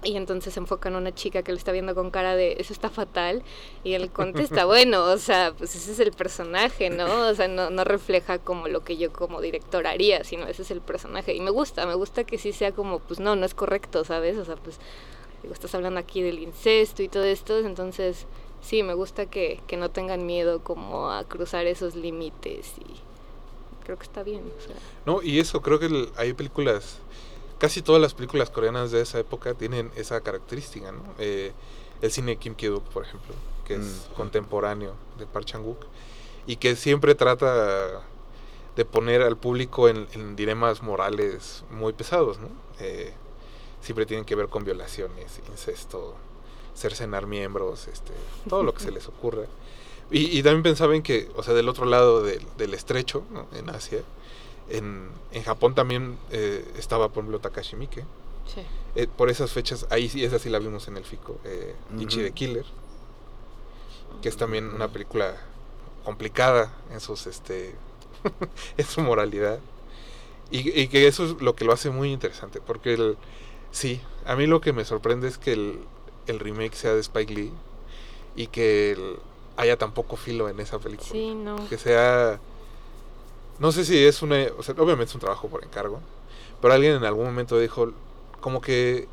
[0.05, 2.73] Y entonces se enfocan a una chica que le está viendo con cara de eso
[2.73, 3.45] está fatal
[3.85, 7.29] y él contesta, bueno, o sea, pues ese es el personaje, ¿no?
[7.29, 10.73] O sea, no, no refleja como lo que yo como director haría, sino ese es
[10.73, 11.35] el personaje.
[11.35, 14.39] Y me gusta, me gusta que sí sea como, pues no, no es correcto, ¿sabes?
[14.39, 14.81] O sea, pues
[15.43, 18.27] digo, estás hablando aquí del incesto y todo esto, entonces
[18.63, 22.95] sí, me gusta que, que no tengan miedo como a cruzar esos límites y
[23.85, 24.43] creo que está bien.
[24.59, 24.77] O sea.
[25.05, 26.99] No, y eso, creo que el- hay películas,
[27.59, 31.03] casi todas las películas coreanas de esa época tienen esa característica, ¿no?
[31.19, 31.53] Eh,
[32.01, 33.35] el cine Kim Ki-duk, por ejemplo,
[33.67, 34.15] que es Mm.
[34.15, 35.85] contemporáneo de Park Chan-wook,
[36.47, 38.03] y que siempre trata
[38.75, 42.49] de poner al público en, en dilemas morales muy pesados, ¿no?
[42.81, 43.13] Eh,
[43.81, 46.15] siempre tienen que ver con violaciones, incesto,
[46.75, 48.13] cercenar miembros, este,
[48.49, 49.45] todo lo que se les ocurra.
[50.11, 53.47] Y, y también pensaba en que, o sea, del otro lado del, del estrecho, ¿no?
[53.57, 54.03] en Asia,
[54.69, 58.05] en, en Japón también eh, estaba, por ejemplo, Takashi Miike.
[58.53, 58.63] Sí.
[58.95, 62.21] Eh, por esas fechas, ahí sí, esa sí la vimos en el FICO, eh, Ichi
[62.21, 62.67] the Killer,
[64.21, 65.37] que es también una película
[66.05, 67.75] complicada en sus este
[68.77, 69.61] en su moralidad.
[70.51, 73.17] Y, y que eso es lo que lo hace muy interesante, porque el,
[73.71, 75.79] sí, a mí lo que me sorprende es que el,
[76.27, 77.53] el remake sea de Spike Lee
[78.37, 79.17] y que el-
[79.57, 81.57] haya tan poco filo en esa película Sí, no.
[81.69, 82.41] que sea
[83.59, 86.01] no sé si es una o sea, obviamente es un trabajo por encargo
[86.61, 87.93] pero alguien en algún momento dijo
[88.41, 89.07] como que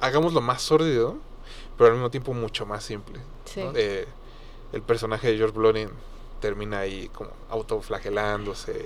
[0.00, 1.16] hagámoslo más sórdido
[1.78, 3.62] pero al mismo tiempo mucho más simple Sí.
[3.62, 3.72] ¿no?
[3.74, 4.06] Eh,
[4.72, 5.88] el personaje de George Blonin
[6.40, 8.84] termina ahí como autoflagelándose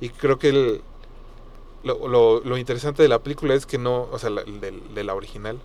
[0.00, 0.80] y, y creo que el-
[1.84, 5.14] lo, lo- lo interesante de la película es que no o sea la- de la
[5.14, 5.58] original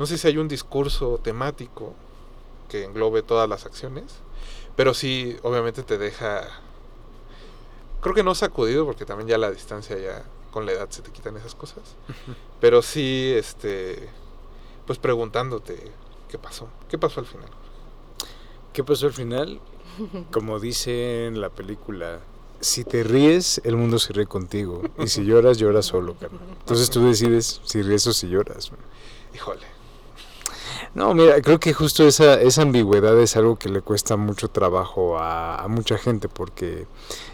[0.00, 1.94] no sé si hay un discurso temático
[2.68, 4.20] que englobe todas las acciones
[4.80, 6.48] pero sí, obviamente te deja.
[8.00, 11.10] Creo que no sacudido, porque también ya la distancia, ya con la edad se te
[11.10, 11.82] quitan esas cosas.
[12.62, 14.08] Pero sí, este.
[14.86, 15.92] Pues preguntándote
[16.28, 16.68] qué pasó.
[16.88, 17.50] ¿Qué pasó al final?
[18.72, 19.60] ¿Qué pasó al final?
[20.32, 22.20] Como dice en la película,
[22.60, 24.82] si te ríes, el mundo se ríe contigo.
[24.98, 26.40] Y si lloras, lloras solo, carnal.
[26.60, 28.72] Entonces tú decides si ríes o si lloras.
[29.34, 29.79] Híjole.
[30.92, 35.18] No, mira, creo que justo esa, esa ambigüedad es algo que le cuesta mucho trabajo
[35.18, 36.86] a, mucha gente, porque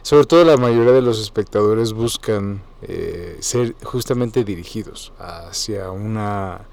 [0.03, 6.67] sobre todo la mayoría de los espectadores buscan eh, ser justamente dirigidos hacia una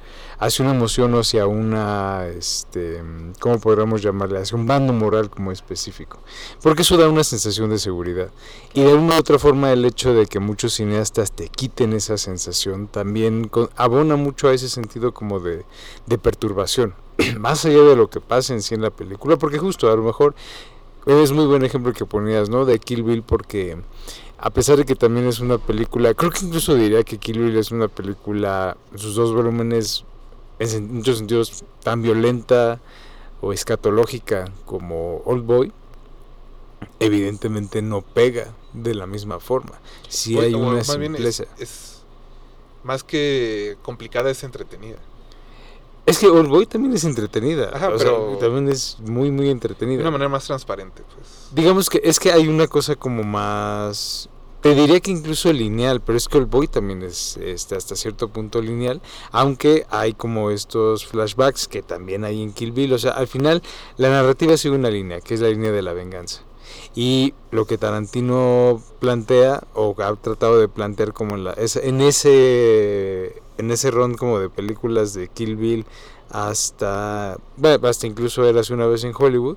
[0.46, 3.02] hacia una emoción o hacia una, este,
[3.40, 4.40] ¿cómo podríamos llamarle?
[4.40, 6.20] Hacia un bando moral como específico.
[6.62, 8.30] Porque eso da una sensación de seguridad.
[8.74, 12.18] Y de una u otra forma el hecho de que muchos cineastas te quiten esa
[12.18, 15.66] sensación también abona mucho a ese sentido como de,
[16.08, 16.94] de perturbación.
[17.40, 20.04] Más allá de lo que pasa en sí en la película, porque justo a lo
[20.04, 20.36] mejor
[21.06, 22.66] es muy buen ejemplo que ponías, ¿no?
[22.66, 23.78] De Kill Bill porque
[24.38, 27.56] a pesar de que también es una película, creo que incluso diría que Kill Bill
[27.56, 30.04] es una película, sus dos volúmenes,
[30.74, 32.80] en muchos sentidos tan violenta
[33.42, 35.74] o escatológica como Old Boy,
[37.00, 39.74] evidentemente no pega de la misma forma.
[40.08, 41.46] Si O- hay una más bien es, simpleza.
[41.60, 42.04] es
[42.84, 44.98] más que complicada, es entretenida.
[46.06, 47.70] Es que Old Boy también es entretenida.
[47.74, 50.02] Ajá, o sea, pero- también es muy, muy De entretenida.
[50.02, 51.48] una manera más transparente, pues.
[51.54, 54.28] Digamos que es que hay una cosa como más.
[54.64, 58.30] Te diría que incluso lineal, pero es que Old Boy también es este, hasta cierto
[58.30, 59.02] punto lineal,
[59.34, 62.94] aunque hay como estos flashbacks que también hay en Kill Bill.
[62.94, 63.62] O sea, al final
[63.98, 66.44] la narrativa sigue una línea, que es la línea de la venganza.
[66.96, 73.44] Y lo que Tarantino plantea, o ha tratado de plantear como en, la, en ese
[73.58, 75.86] en ese ron como de películas de Kill Bill
[76.34, 79.56] hasta, bueno, hasta incluso eras una vez en Hollywood,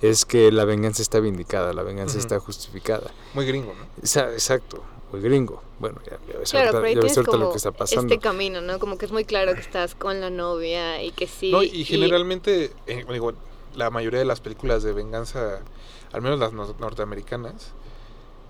[0.00, 2.20] es que la venganza está vindicada, la venganza Ujú.
[2.20, 3.10] está justificada.
[3.34, 3.84] Muy gringo, ¿no?
[4.02, 5.62] Exacto, muy gringo.
[5.78, 8.14] Bueno, ya, ya ves Claro, ahorita- ya ves ahorita lo que está pasando.
[8.14, 8.78] este camino, ¿no?
[8.78, 11.52] Como que es muy claro que estás con la novia y que sí.
[11.52, 13.34] No, y generalmente, eh, digo,
[13.76, 15.60] la mayoría de las películas de venganza,
[16.12, 17.72] al menos las nor- norteamericanas,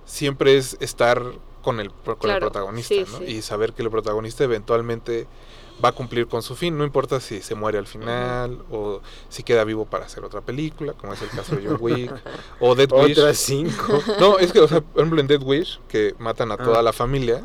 [0.07, 1.21] siempre es estar
[1.63, 3.19] con el, con el Claro, protagonista, sí, ¿no?
[3.19, 3.25] sí.
[3.25, 5.27] Y saber que el protagonista eventualmente
[5.83, 9.43] va a cumplir con su fin, no importa si se muere al final o si
[9.43, 12.13] queda vivo para hacer otra película, como es el caso de John Wick
[12.61, 13.19] o Dead Wish.
[13.19, 14.03] Otras cinco.
[14.21, 16.83] No, es que, o sea, por ejemplo, en Dead Wish, que matan a toda Ah.
[16.83, 17.45] la familia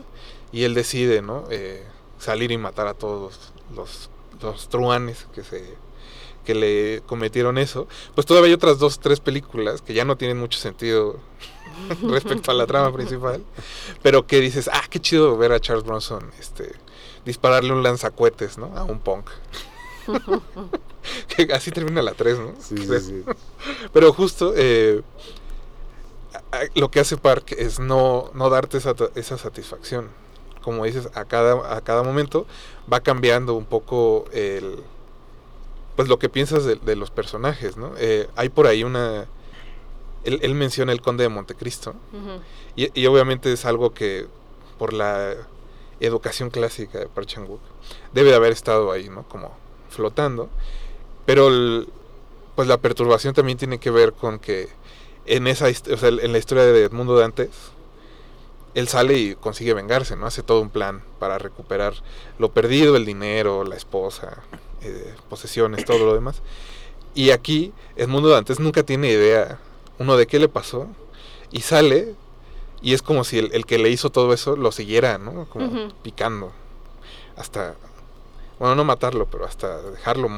[0.52, 1.46] y él decide, ¿no?
[1.50, 1.84] Eh,
[2.18, 4.10] salir y matar a todos los,
[4.42, 5.78] los truanes que se
[6.46, 7.88] que le cometieron eso.
[8.16, 11.20] Pues todavía hay otras dos, tres películas que ya no tienen mucho sentido
[12.10, 13.44] respecto a la trama principal,
[14.02, 16.72] pero que dices, ah, qué chido ver a Charles Bronson este,
[17.26, 18.76] dispararle un lanzacuetes, ¿no?
[18.78, 19.30] A un punk.
[21.28, 22.54] que así termina la 3, ¿no?
[22.60, 23.24] Sí, sí, sí.
[23.94, 25.02] Pero justo eh,
[26.76, 30.10] lo que hace Park es no, no darte esa, esa satisfacción.
[30.62, 32.46] Como dices, a cada, a cada momento
[32.92, 34.84] va cambiando un poco el
[35.96, 37.92] pues lo que piensas de, de los personajes, ¿no?
[37.98, 39.26] Eh, hay por ahí una...
[40.24, 41.90] Él, él menciona el conde de Montecristo.
[42.14, 42.40] Ujú.
[42.78, 44.26] Y, y obviamente es algo que
[44.78, 45.36] por la
[46.08, 47.30] educación clásica de Park
[48.14, 49.24] debe de haber estado ahí, ¿no?
[49.28, 49.52] Como
[49.90, 50.50] flotando.
[51.26, 51.50] Pero
[52.56, 54.70] pues la perturbación también tiene que ver con que
[55.26, 57.50] en esa o sea, en la historia de Edmundo Dantes
[58.76, 60.26] él sale y consigue vengarse, ¿no?
[60.26, 61.94] Hace todo un plan para recuperar
[62.38, 64.44] lo perdido, el dinero, la esposa,
[64.82, 66.42] eh, posesiones, todo lo demás.
[67.16, 69.60] Y aquí Edmundo Dantes nunca tiene idea
[69.98, 70.88] uno de qué le pasó
[71.52, 72.16] y sale
[72.82, 75.46] y es como si el, el que le hizo todo eso lo siguiera, ¿no?
[75.46, 76.52] Como picando.
[77.36, 77.76] Hasta,
[78.58, 80.30] bueno, no matarlo, pero hasta dejarlo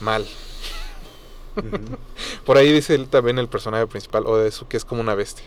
[0.00, 0.26] mal.
[2.44, 5.46] Por ahí dice él también el personaje principal, Odesu, que es como una bestia,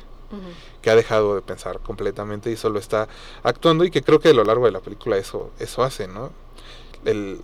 [0.82, 3.08] que ha dejado de pensar completamente y solo está
[3.44, 6.32] actuando y que creo que a lo largo de la película eso, eso hace, ¿no?
[7.06, 7.40] El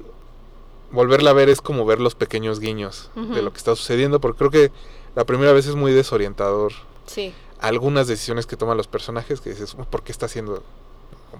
[0.92, 4.40] volverla a ver es como ver los pequeños guiños de lo que está sucediendo, porque
[4.40, 4.72] creo que
[5.16, 6.74] la primera vez es muy desorientador
[7.06, 7.34] Sí.
[7.60, 10.64] Algunas decisiones que toman los personajes que dices, "Oh, ¿por qué está haciendo,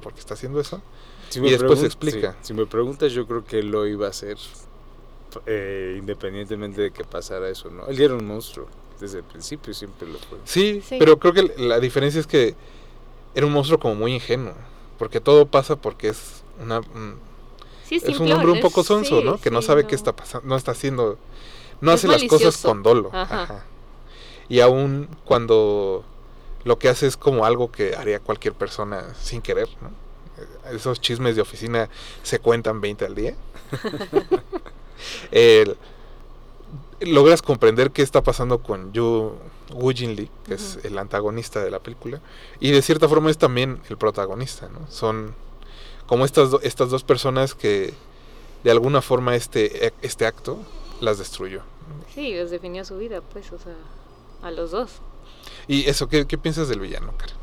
[0.02, 0.82] por qué está haciendo eso?
[1.30, 2.36] Si Y después se explica.
[2.42, 4.38] si me preguntas, yo creo que él lo iba a hacer
[5.46, 7.86] eh, independientemente de que pasara eso, ¿no?
[7.86, 8.68] Él ya era un monstruo
[9.00, 10.40] desde el principio, siempre lo fue.
[10.44, 10.96] Sí, Sí.
[10.98, 12.56] pero creo que la diferencia es que
[13.36, 14.54] era un monstruo como muy ingenuo,
[14.98, 17.18] porque todo pasa porque es una un-
[17.86, 19.40] Sí, es un hombre un poco sonso, sí, ¿no?
[19.40, 19.88] Que no sabe no.
[19.90, 21.18] qué está pasando, no está haciendo,
[21.82, 23.10] no Es hace las cosas con dolo.
[23.14, 23.44] Ajá.
[23.44, 23.66] ajá.
[24.48, 26.04] Y aún cuando
[26.64, 29.90] lo que hace es como algo que haría cualquier persona sin querer, ¿no?
[30.74, 31.90] Esos chismes de oficina
[32.24, 33.36] se cuentan 20 al día.
[37.02, 39.32] Logras comprender qué está pasando con Yu
[39.74, 42.20] Woo Jin Lee, que es el antagonista de la película,
[42.60, 44.86] y de cierta forma es también el protagonista, ¿no?
[44.90, 45.34] Son
[46.08, 47.94] como estas, do- estas dos personas que
[48.66, 50.60] de alguna forma este, este acto
[51.00, 51.62] las destruyó.
[52.14, 53.76] Sí, les definió su vida, pues, o sea,
[54.42, 55.02] a los dos.
[55.68, 57.36] Y eso, ¿qué, qué piensas del villano, Karen?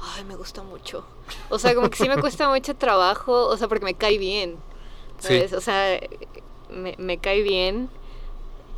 [0.00, 1.04] Ay, me gusta mucho.
[1.48, 4.56] O sea, como que sí me cuesta mucho trabajo, o sea, porque me cae bien.
[5.18, 5.28] Sí.
[5.28, 5.52] ¿sabes?
[5.52, 6.00] O sea,
[6.70, 7.90] me, me cae bien.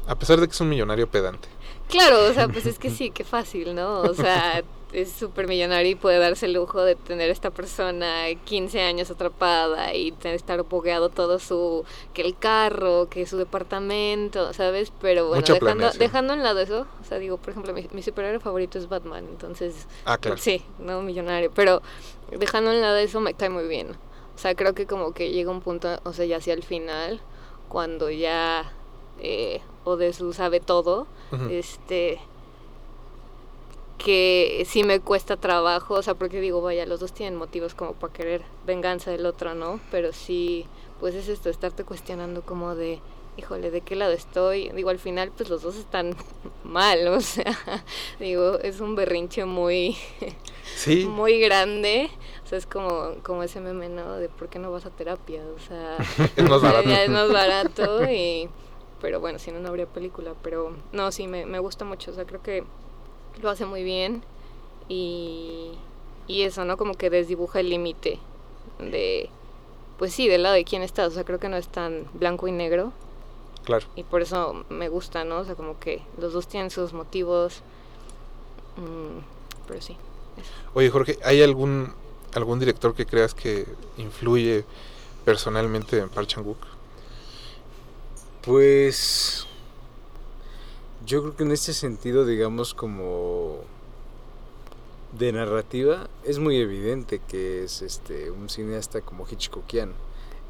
[0.07, 1.49] A pesar de que es un millonario pedante.
[1.89, 4.01] Claro, o sea, pues es que sí, qué fácil, ¿no?
[4.03, 4.63] O sea,
[4.93, 9.95] es súper millonario y puede darse el lujo de tener esta persona 15 años atrapada
[9.95, 14.93] y estar bogueado todo su, que el carro, que su departamento, ¿sabes?
[15.01, 18.03] Pero bueno, Mucha dejando, dejando en lado eso, o sea, digo, por ejemplo, mi, mi
[18.03, 20.39] superhéroe favorito es Batman, entonces, Ah, claro.
[20.39, 21.83] sí, no millonario, pero
[22.31, 23.91] dejando en lado eso me cae muy bien.
[24.35, 27.21] O sea, creo que como que llega un punto, o sea, ya hacia el final,
[27.69, 28.73] cuando ya
[29.21, 31.07] eh, Odesu sabe todo,
[31.51, 32.19] este
[34.03, 37.93] que sí me cuesta trabajo, o sea, porque digo, vaya, los dos tienen motivos como
[37.93, 39.79] para querer venganza del otro, ¿no?
[39.91, 40.67] Pero sí,
[40.99, 43.01] pues es esto, estarte cuestionando como de,
[43.37, 44.71] híjole, ¿de qué lado estoy?
[44.71, 46.17] Digo, al final, pues los dos están
[46.65, 47.55] mal, o sea,
[48.19, 49.97] digo, es un berrinche muy,
[50.77, 52.09] Sí, muy grande,
[52.43, 54.17] o sea, es como, como ese meme, ¿no?
[54.17, 55.99] De por qué no vas a terapia, o sea,
[56.37, 56.89] es más barato.
[56.89, 58.49] es más barato y
[59.01, 62.15] pero bueno si no no habría película pero no sí me, me gusta mucho o
[62.15, 62.65] sea creo que
[63.43, 64.23] lo hace muy bien
[64.89, 65.73] y
[66.27, 68.19] y eso no como que desdibuja el límite
[68.79, 69.31] de
[69.99, 72.49] pues sí del lado de quién estás o sea creo que no es tan blanco
[72.49, 72.93] y negro.
[73.63, 73.87] Claro.
[73.95, 77.61] y por eso me gusta no o sea como que los dos tienen sus motivos.
[78.77, 79.21] Mm,
[79.69, 79.97] pero sí
[80.75, 81.93] Oye, Jorge, ¿hay algún
[82.35, 83.67] algún director que creas que
[83.99, 84.65] influye
[85.25, 86.59] personalmente en Park Chan-wook?
[88.43, 89.47] Pues
[91.11, 93.59] yo creo que en este sentido, digamos, como
[95.19, 99.93] de narrativa, es muy evidente que es este un cineasta como Hitchcockiano.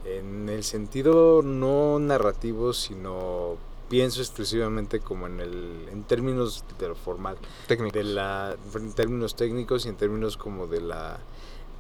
[0.05, 3.57] En el sentido no narrativo, sino
[3.89, 7.95] pienso exclusivamente como en el en términos de lo formal, Técnicos.
[7.95, 11.21] de la en términos técnicos y en términos como de la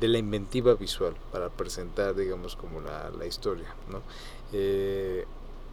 [0.00, 4.00] de la inventiva visual para presentar digamos como la, la historia ¿no?
[4.52, 5.24] Eh,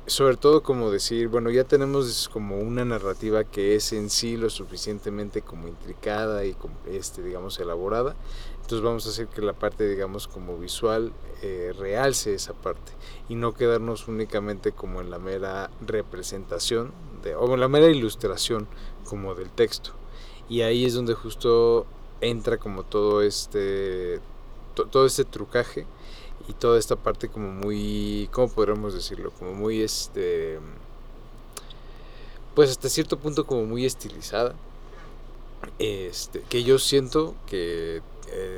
[0.08, 4.50] sobre todo como decir bueno ya tenemos como una narrativa que es en sí lo
[4.50, 6.56] suficientemente como intricada y
[6.90, 8.16] este digamos elaborada
[8.56, 12.92] entonces vamos a hacer que la parte digamos como visual eh, realce esa parte
[13.30, 16.92] y no quedarnos únicamente como en la mera representación
[17.24, 18.68] de, o en la mera ilustración
[19.06, 19.92] como del texto.
[20.50, 21.86] Y ahí es donde justo
[22.22, 24.20] entra como todo este
[24.76, 25.86] to- todo este trucaje
[26.48, 30.60] y toda esta parte como muy cómo podríamos decirlo como muy este
[32.56, 34.56] pues hasta cierto punto como muy estilizada.
[35.78, 38.02] Este que yo siento que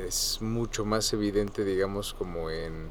[0.06, 2.88] es mucho más evidente digamos como en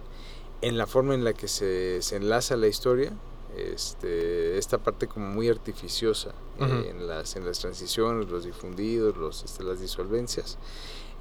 [0.62, 3.14] en la forma en la que se, se enlaza la historia
[3.58, 9.44] este esta parte como muy artificiosa eh, en las en las transiciones los difundidos los
[9.44, 10.58] este, las disolvencias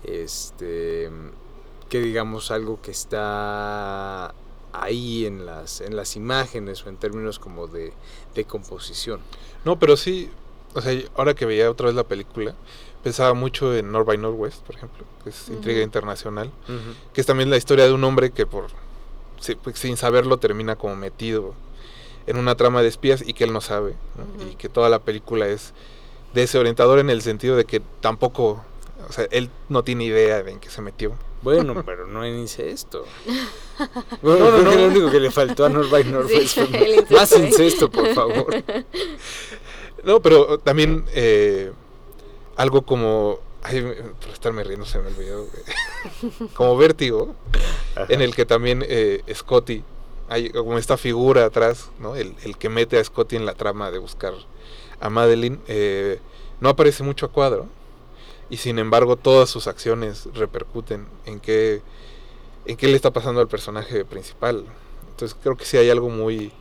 [0.05, 1.11] este
[1.89, 4.35] que digamos algo que está
[4.73, 7.93] ahí en las en las imágenes o en términos como de,
[8.35, 9.21] de composición.
[9.65, 10.31] No, pero sí,
[10.75, 12.55] o sea, ahora que veía otra vez la película,
[13.03, 16.51] pensaba mucho en North by Northwest, por ejemplo, que es intriga internacional,
[17.13, 18.67] que es también la historia de un hombre que por
[19.63, 21.55] pues, sin saberlo termina como metido
[22.27, 23.95] en una trama de espías y que él no sabe,
[24.51, 25.73] y que toda la película es
[26.35, 28.63] desorientador en el sentido de que tampoco,
[29.09, 31.15] o sea, él no tiene idea de en qué se metió.
[31.43, 33.05] Bueno, pero no en incesto.
[34.23, 34.75] Bueno, No, no, no.
[34.75, 37.47] lo único que le faltó a North by Northwest Sí, fue el incesto, más ¿eh?
[37.47, 38.47] incesto, por favor.
[40.05, 41.73] No, pero también eh,
[42.57, 45.47] algo como, ay, me- por estarme riendo se me olvidó,
[46.55, 47.35] como vértigo,
[48.09, 49.83] en el que también eh, Scotty,
[50.29, 52.15] hay como esta figura atrás, ¿no?
[52.15, 54.35] El, el que mete a Scotty en la trama de buscar
[55.01, 56.21] a Madeline, eh,
[56.61, 57.67] no aparece mucho a cuadro,
[58.51, 61.83] y sin embargo todas sus acciones repercuten en qué,
[62.67, 64.65] en qué le está pasando al personaje principal.
[65.11, 66.53] Entonces creo que sí hay algo muy,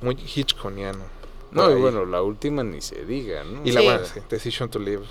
[0.00, 1.04] muy Hitchcockiano.
[1.50, 3.60] No, y bueno, la última ni se diga, ¿no?
[3.64, 3.86] Y la Sí.
[3.86, 5.04] buena, sí, Decision to Live.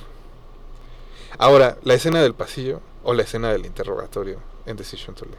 [1.38, 5.38] Ahora, la escena del pasillo o la escena del interrogatorio en Decision to Live.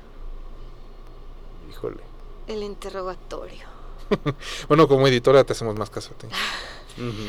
[1.70, 2.01] Híjole.
[2.47, 3.66] El interrogatorio.
[4.68, 6.26] Bueno, como editora te hacemos más caso a ti.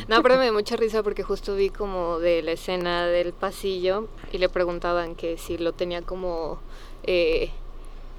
[0.08, 4.08] No, pero me dio mucha risa porque justo vi como de la escena del pasillo
[4.32, 6.60] y le preguntaban que si lo tenía como
[7.04, 7.52] eh,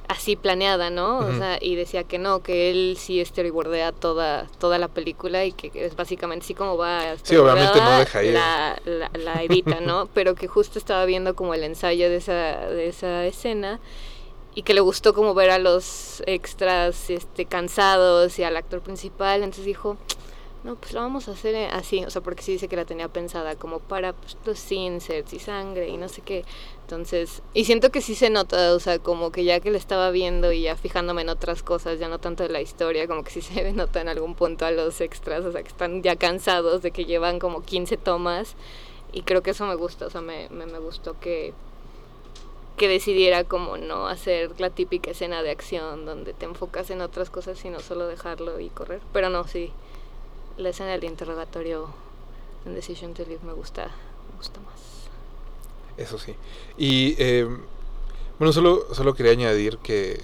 [0.08, 1.18] así planeada, ¿no?
[1.18, 5.52] O sea, y decía que no, que él sí storyboardea toda, toda la película y
[5.52, 8.34] que es básicamente así como va Sí, obviamente no storyboardada, deja ir.
[8.34, 10.08] La, la, la edita, ¿no?
[10.14, 13.80] Pero que justo estaba viendo como el ensayo de esa, de esa escena
[14.54, 19.42] y que le gustó como ver a los extras este cansados y al actor principal,
[19.42, 19.96] entonces dijo,
[20.64, 22.86] no, pues la vamos a hacer eh, así, o sea, porque sí dice que la
[22.86, 26.46] tenía pensada como para pues, los inserts y sangre y no sé qué.
[26.80, 30.10] Entonces, y siento que sí se nota, o sea, como que ya que la estaba
[30.10, 33.30] viendo y ya fijándome en otras cosas, ya no tanto de la historia, como que
[33.30, 36.80] sí se nota en algún punto a los extras, o sea, que están ya cansados
[36.80, 38.56] de que llevan como 15 tomas
[39.12, 41.52] y creo que eso me gusta, o sea, me, me, gustó que
[42.78, 47.30] que decidiera como no hacer la típica escena de acción donde te enfocas en otras
[47.30, 49.00] cosas sino solo dejarlo y correr.
[49.12, 49.72] Pero no, sí,
[50.56, 51.88] la escena del interrogatorio
[52.64, 53.86] en Decision to Live me gusta,
[54.30, 54.74] me gusta más.
[55.96, 56.34] Eso sí.
[56.76, 57.46] Y eh,
[58.38, 60.22] bueno, solo, solo quería añadir que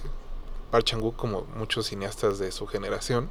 [0.71, 3.29] Park Chan-wook, como muchos cineastas de su generación,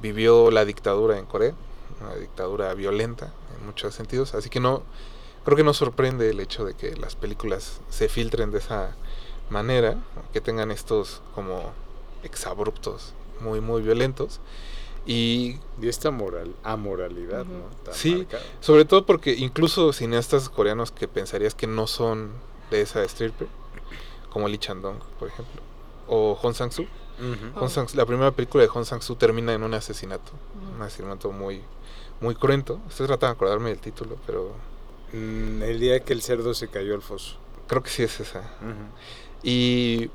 [0.00, 1.54] vivió la dictadura en Corea,
[2.00, 4.82] una dictadura violenta en muchos sentidos, así que no
[5.44, 8.94] creo que no sorprende el hecho de que las películas se filtren de esa
[9.48, 9.96] manera,
[10.32, 11.72] que tengan estos como
[12.22, 14.40] exabruptos muy muy violentos
[15.12, 17.52] y Y esta moral, amoralidad, Ujú.
[17.52, 17.64] ¿no?
[17.84, 18.16] Tan Sí.
[18.16, 18.42] marcada.
[18.60, 22.30] sobre todo porque incluso cineastas coreanos que pensarías que no son
[22.70, 23.46] de esa estirpe,
[24.30, 25.60] como Lee Chandong, por ejemplo,
[26.06, 26.82] o Hong Sang-soo.
[26.84, 27.46] Ujú.
[27.56, 27.60] Oh.
[27.60, 30.30] Hong Sang- la primera película de Hong Sang-soo termina en un asesinato,
[30.76, 31.60] un asesinato muy
[32.20, 32.78] muy cruento.
[32.88, 34.52] Estoy tratando de acordarme del título, pero
[35.12, 37.36] Mm, el día que el cerdo se cayó al foso.
[37.66, 38.42] creo que sí es esa.
[39.42, 40.10] Y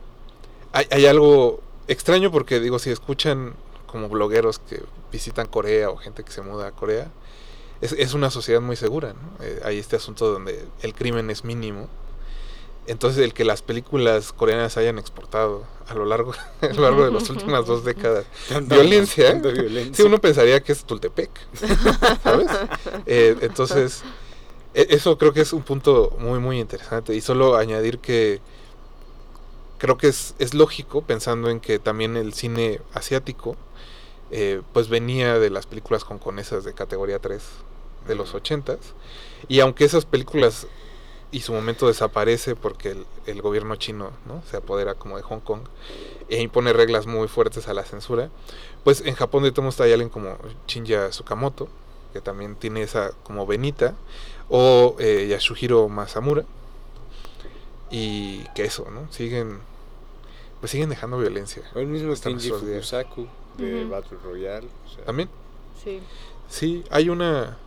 [0.71, 6.23] hay, hay algo extraño porque digo, si escuchan como blogueros que visitan Corea o gente
[6.23, 7.11] que se muda a Corea,
[7.81, 9.13] es, es una sociedad muy segura.
[9.13, 9.43] ¿no?
[9.45, 11.89] Eh, hay este asunto donde el crimen es mínimo
[12.87, 17.11] Entonces el que las películas coreanas hayan exportado a lo largo, a lo largo de
[17.11, 18.25] las últimas dos décadas
[18.63, 19.93] violencia, tanta violencia.
[19.95, 21.31] sí uno pensaría que es Tultepec,
[22.23, 22.47] ¿sabes?
[23.05, 24.03] Eh, entonces
[24.73, 28.41] e- eso creo que es un punto muy muy interesante y solo añadir que
[29.77, 33.55] creo que es, es lógico pensando en que también el cine asiático
[34.37, 37.41] eh, pues venía de las películas hongkonesas de categoría 3
[38.05, 38.79] de los 80s
[39.47, 40.67] y aunque esas películas
[41.31, 44.43] y su momento desaparece porque el, el gobierno chino ¿no?
[44.51, 45.61] se apodera como de Hong Kong
[46.27, 48.29] e impone reglas muy fuertes a la censura,
[48.83, 51.69] pues en Japón de todos hay alguien como Shinya Tsukamoto,
[52.11, 53.95] que también tiene esa como venita,
[54.49, 56.43] o eh, Yasuhiro Masamura,
[57.89, 59.09] y que eso, ¿no?
[59.13, 59.59] Siguen,
[60.59, 61.63] pues siguen dejando violencia.
[61.73, 62.59] El mismo días.
[62.59, 63.91] Fukusaku de Ujú.
[63.91, 64.67] Battle Royale.
[64.85, 65.29] o sea, También,
[65.83, 65.99] Sí.
[66.49, 67.57] sí, hay una,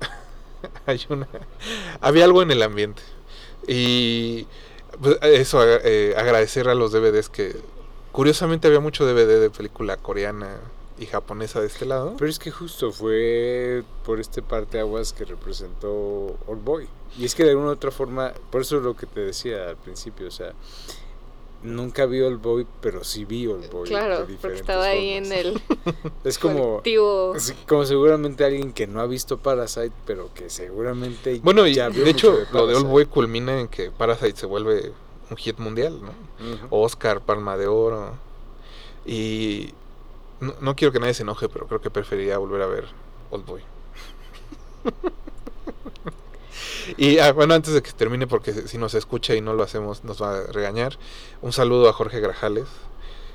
[0.86, 1.28] hay una,
[2.00, 3.02] había algo en el ambiente.
[3.66, 4.46] Y
[5.00, 7.56] pues, eso, eh, agradecer a los DVDs que,
[8.12, 10.56] curiosamente había mucho DVD de película coreana
[10.98, 12.14] y japonesa de este lado.
[12.18, 16.88] Pero es que justo fue por este parteaguas que representó Old Boy.
[17.18, 19.70] Y es que de alguna u otra forma, por eso es lo que te decía
[19.70, 20.52] al principio, o sea,
[21.62, 23.88] nunca vi Old Boy, pero sí vi Old Boy.
[23.88, 25.60] de Claro, porque estaba ahí en el
[26.24, 31.66] Es como, es como seguramente alguien que no ha visto Parasite, pero que seguramente Bueno,
[31.66, 32.86] y vio de hecho, lo de Old.
[32.86, 34.92] Boy culmina en que Parasite se vuelve
[35.30, 36.12] un hit mundial, ¿no?
[36.70, 38.14] Oscar, Palma de Oro.
[39.06, 39.70] Y
[40.40, 42.84] no, no quiero que nadie se enoje, pero creo que preferiría volver a ver
[43.30, 43.62] Old Boy.
[46.96, 50.04] y ah, bueno, antes de que termine, porque si nos escucha y no lo hacemos,
[50.04, 50.98] nos va a regañar.
[51.42, 52.66] Un saludo a Jorge Grajales,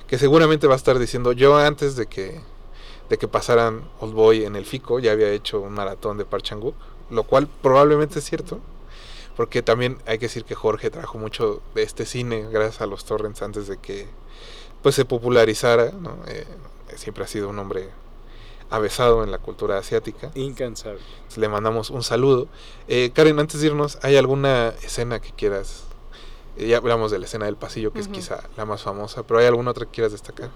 [0.07, 2.39] que seguramente va a estar diciendo: Yo antes de que,
[3.09, 6.43] de que pasaran Old Boy en el FICO, ya había hecho un maratón de Park
[6.43, 6.75] Chan-wook,
[7.09, 8.59] lo cual probablemente es cierto.
[9.35, 13.03] Porque también hay que decir que Jorge trajo mucho de este cine gracias a los
[13.03, 14.07] torrents antes de que
[14.81, 15.91] pues se popularizara.
[15.91, 16.17] ¿no?
[16.27, 16.45] Eh,
[16.95, 17.89] siempre ha sido un hombre
[18.69, 20.31] avesado en la cultura asiática.
[20.35, 20.99] Incansable.
[21.35, 22.47] Le mandamos un saludo.
[22.87, 25.83] Eh, Karen, antes de irnos, ¿hay alguna escena que quieras?
[26.57, 29.39] eh, ya hablamos de la escena del pasillo, que es quizá la más famosa, pero
[29.39, 30.49] ¿hay alguna otra que quieras destacar?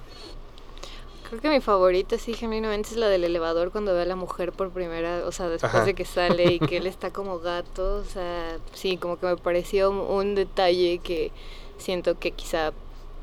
[1.29, 4.51] Creo que mi favorita, sí, genuinamente es la del elevador cuando ve a la mujer
[4.51, 5.85] por primera, o sea, después Ajá.
[5.85, 9.37] de que sale y que él está como gato, o sea, sí, como que me
[9.37, 11.31] pareció un detalle que
[11.77, 12.71] siento que quizá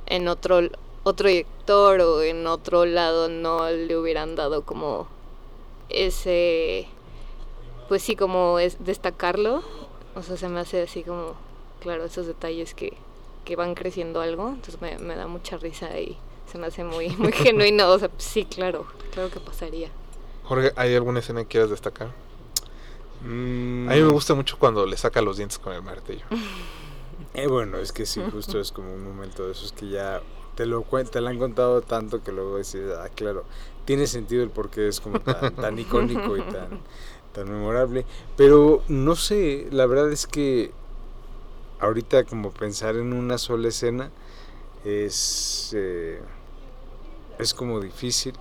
[0.06, 0.60] en otro
[1.08, 5.06] otro director o en otro lado no le hubieran dado como
[5.88, 6.88] ese,
[7.88, 9.62] pues sí, como es destacarlo,
[10.16, 11.34] o sea, se me hace así como,
[11.78, 12.94] claro, esos detalles que,
[13.44, 16.18] que van creciendo algo, entonces me, me da mucha risa y
[16.50, 19.90] se me hace muy, muy genuino, o sea, sí, claro, claro que pasaría.
[20.42, 22.08] Jorge, ¿hay alguna escena que quieras destacar?
[23.22, 26.24] Mm, A mí me gusta mucho cuando le saca los dientes con el martillo.
[27.34, 30.20] eh, bueno, es que sí, justo es como un momento de esos que ya
[30.56, 33.44] te lo te lo han contado tanto que luego dices, ah, claro,
[33.84, 36.80] tiene sentido el por qué es como tan, tan icónico y tan,
[37.32, 38.04] tan memorable.
[38.36, 40.72] Pero no sé, la verdad es que
[41.78, 44.10] ahorita como pensar en una sola escena
[44.84, 46.20] es, eh,
[47.38, 48.32] es como difícil,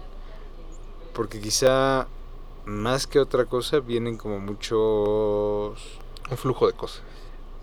[1.13, 2.07] porque quizá
[2.65, 5.99] más que otra cosa vienen como muchos...
[6.31, 7.03] Un flujo de cosas.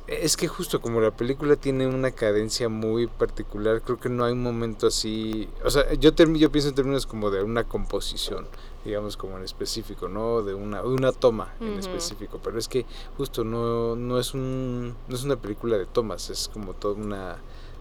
[0.09, 4.33] Es que justo como la película tiene una cadencia muy particular, creo que no hay
[4.33, 8.49] un momento así, o sea, yo term- yo pienso en términos como de una composición,
[8.85, 12.85] digamos como en específico, no de una una toma en específico, pero es que
[13.17, 17.37] justo no no es un no es una película de tomas, es como toda una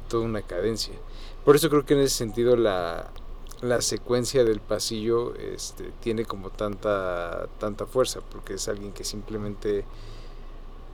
[0.08, 0.94] toda una cadencia.
[1.44, 3.10] Por eso creo que en ese sentido la
[3.62, 9.86] la secuencia del pasillo este, tiene como tanta tanta fuerza porque es alguien que simplemente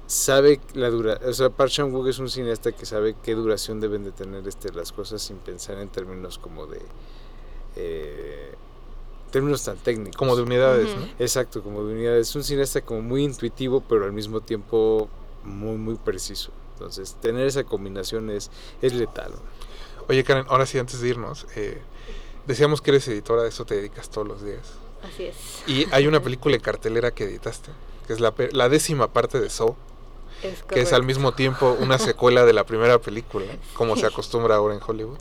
[0.08, 3.82] sabe la dura o sea Park Chan Wook es un cineasta que sabe qué duración
[3.82, 6.82] deben de tener este las cosas sin pensar en términos como de
[7.76, 8.54] eh,
[9.32, 10.18] términos tan técnicos.
[10.18, 10.90] Como de unidades,
[11.20, 12.30] exacto como de unidades.
[12.30, 15.10] Es un cineasta como muy intuitivo pero al mismo tiempo
[15.44, 16.52] muy muy preciso.
[16.74, 18.50] Entonces tener esa combinación es
[18.82, 19.34] es letal.
[20.10, 21.82] Oye, Karen, ahora sí, antes de irnos, eh,
[22.46, 24.66] decíamos que eres editora, a eso te dedicas todos los días.
[25.04, 25.36] Así es.
[25.68, 27.72] Y hay una película en cartelera que editaste,
[28.08, 29.76] que es la, la décima parte de Saw,
[30.44, 34.56] Es que es al mismo tiempo una secuela de la primera película, como se acostumbra
[34.56, 35.18] ahora en Hollywood.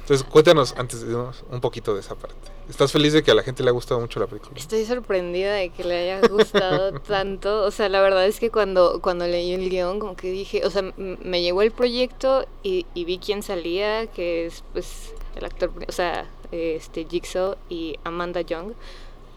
[0.00, 2.36] Entonces, cuéntanos antes de un poquito de esa parte.
[2.68, 4.52] ¿Estás feliz de que a la gente le ha gustado mucho la película?
[4.56, 7.62] Estoy sorprendida de que le haya gustado tanto.
[7.62, 10.70] O sea, la verdad es que cuando, cuando leí el guion, como que dije, o
[10.70, 15.70] sea, me llegó el proyecto y, y vi quién salía, que es pues el actor,
[15.86, 18.72] o sea, este Jigsaw y Amanda Young,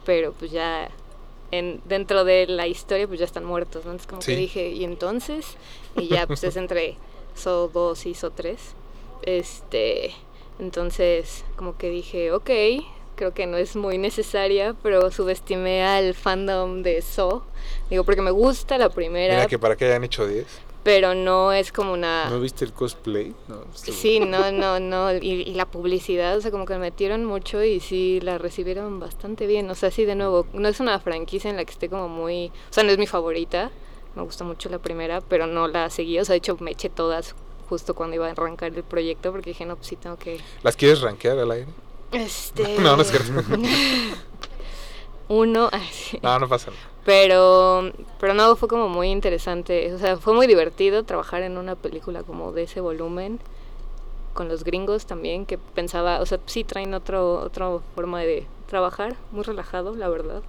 [0.04, 0.90] pero pues ya
[1.58, 3.92] en, dentro de la historia pues ya están muertos, ¿no?
[3.92, 4.32] Entonces como Sí.
[4.34, 5.46] que dije, ¿y entonces?
[5.96, 6.96] Y ya pues es entre
[7.36, 8.60] So 2 y So 3.
[9.24, 10.12] Este,
[10.60, 12.50] entonces como que dije, ok,
[13.16, 17.44] creo que no es muy necesaria, pero subestimé al fandom de So.
[17.90, 19.34] Digo, porque me gusta la primera.
[19.36, 20.46] Mira que para que hayan hecho 10.
[20.86, 22.30] Pero no es como una...
[22.30, 23.34] ¿No viste el cosplay?
[23.48, 25.12] No, sí, no, no, no.
[25.16, 29.00] Y, y, la publicidad, o sea, como que me metieron mucho y sí la recibieron
[29.00, 29.68] bastante bien.
[29.72, 32.50] O sea, sí, de nuevo, no es una franquicia en la que esté como muy...
[32.70, 33.72] O sea, no es mi favorita.
[34.14, 36.20] Me gusta mucho la primera, pero no la seguí.
[36.20, 37.34] O sea, de hecho, me eché todas
[37.68, 40.40] justo cuando iba a arrancar el proyecto porque dije, no, pues sí tengo que...
[40.62, 41.68] ¿Las quieres rankear al aire?
[42.12, 42.78] Este...
[42.80, 43.32] no, no es cierto.
[45.30, 45.72] Uno...
[46.22, 46.95] No, no pasa nada.
[47.06, 49.94] Pero, pero no, fue como muy interesante.
[49.94, 53.40] O sea, fue muy divertido trabajar en una película como de ese volumen.
[54.34, 59.16] Con los gringos también, que pensaba, o sea, sí traen otro, otra forma de trabajar,
[59.32, 60.42] muy relajado, la verdad.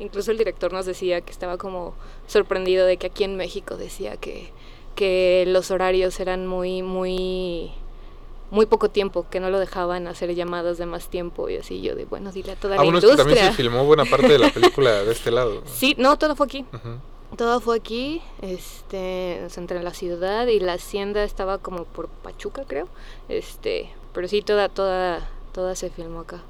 [0.00, 1.94] Incluso el director nos decía que estaba como
[2.26, 4.50] sorprendido de que aquí en México decía que,
[4.96, 7.70] que los horarios eran muy, muy
[8.50, 11.94] muy poco tiempo, que no lo dejaban hacer llamadas de más tiempo y así yo
[11.94, 13.22] de, bueno, dile a toda ah, la bueno, industria.
[13.22, 15.62] Es que también se filmó buena parte de la película de este lado.
[15.66, 16.64] Sí, no, todo fue aquí.
[16.72, 16.98] Uh -huh.
[17.36, 22.88] Todo fue aquí, este, entre la ciudad y la hacienda estaba como por Pachuca, creo.
[23.28, 26.40] Este, pero sí, toda, toda, toda se filmó acá.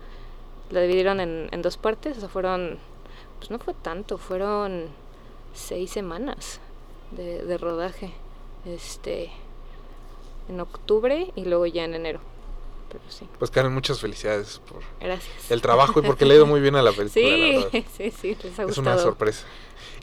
[0.70, 2.78] La dividieron en, en dos partes, o sea, fueron,
[3.40, 4.86] pues no fue tanto, fueron
[5.52, 6.60] seis semanas
[7.10, 8.12] de, de rodaje.
[8.64, 9.30] Este,
[10.48, 12.20] en octubre y luego ya en enero.
[12.90, 13.28] Pero sí.
[13.38, 15.50] Pues Karen, muchas felicidades por Gracias.
[15.50, 17.12] el trabajo y porque le ha ido muy bien a la película.
[17.12, 18.80] Sí, la sí, sí, les ha Es gustado.
[18.94, 19.44] una sorpresa.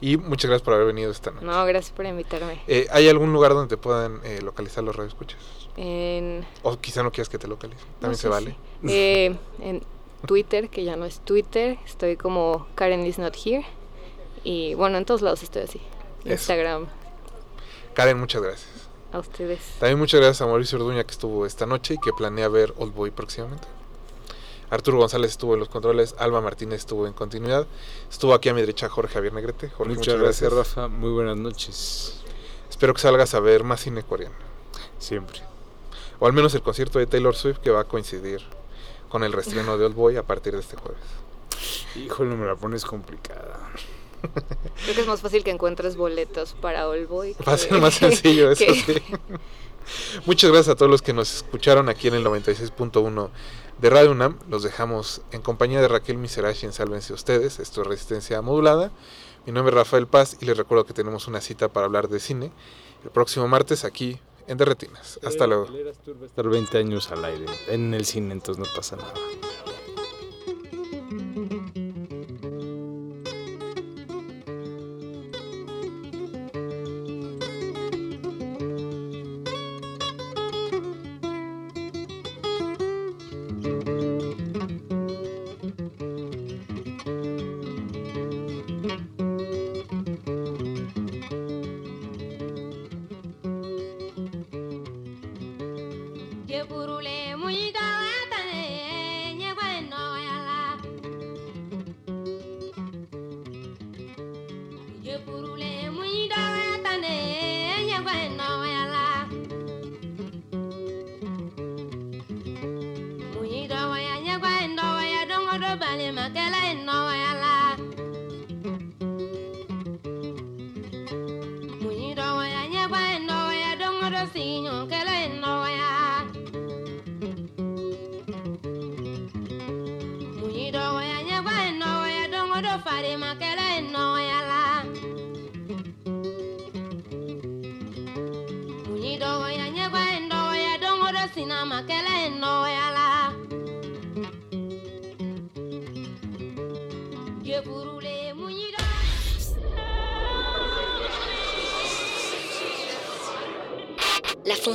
[0.00, 1.44] Y muchas gracias por haber venido esta noche.
[1.46, 2.60] No, gracias por invitarme.
[2.68, 5.40] Eh, ¿Hay algún lugar donde te puedan eh, localizar los radioescuchas?
[5.76, 7.84] En, O quizá no quieras que te localicen.
[8.00, 8.56] También no se vale.
[8.86, 9.82] eh, en
[10.26, 13.64] Twitter, que ya no es Twitter, estoy como Karen is not here.
[14.44, 15.80] Y bueno, en todos lados estoy así.
[16.24, 16.32] Eso.
[16.34, 16.86] Instagram,
[17.94, 18.85] Karen, muchas gracias.
[19.12, 19.60] A ustedes.
[19.78, 22.94] También muchas gracias a Mauricio Orduña que estuvo esta noche y que planea ver Old
[22.94, 23.66] Boy próximamente.
[24.68, 27.66] Arturo González estuvo en los controles, Alba Martínez estuvo en continuidad,
[28.10, 29.70] estuvo aquí a mi derecha Jorge Javier Negrete.
[29.70, 30.88] Jorge, Muchas, gracias, Rafa.
[30.88, 32.20] Muy buenas noches.
[32.68, 34.34] Espero que salgas a ver más cine coreano.
[34.98, 35.40] Siempre.
[36.18, 38.40] O al menos el concierto de Taylor Swift que va a coincidir
[39.08, 41.02] con el reestreno de Old Boy a partir de este jueves.
[41.94, 43.58] Híjole, me la pones complicada.
[44.84, 47.36] Creo que es más fácil que encuentres boletos para All Boy.
[47.46, 49.02] Va a ser más sencillo eso, que- sí.
[50.24, 53.30] Muchas gracias a todos los que nos escucharon aquí en el 96.1
[53.78, 54.38] de Radio UNAM.
[54.48, 57.60] Los dejamos en compañía de Raquel Miserashi en Sálvense Ustedes.
[57.60, 58.90] Esto es Resistencia Modulada.
[59.46, 62.18] Mi nombre es Rafael Paz y les recuerdo que tenemos una cita para hablar de
[62.18, 62.50] cine
[63.04, 65.20] el próximo martes aquí en Derretinas.
[65.24, 65.68] Hasta luego.
[66.24, 69.12] Estar 20 años al aire en el cine, entonces no pasa nada.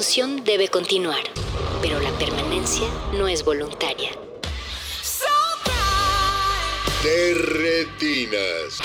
[0.01, 1.21] Función debe continuar,
[1.79, 4.09] pero la permanencia no es voluntaria.
[7.03, 8.79] De retinas.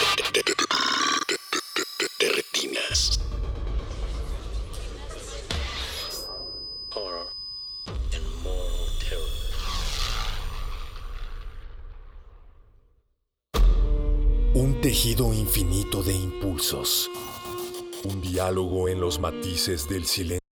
[6.94, 7.28] Horror
[8.12, 9.26] and more terror.
[14.52, 17.10] Un tejido infinito de impulsos.
[18.04, 20.40] Un diálogo en los matices del silencio.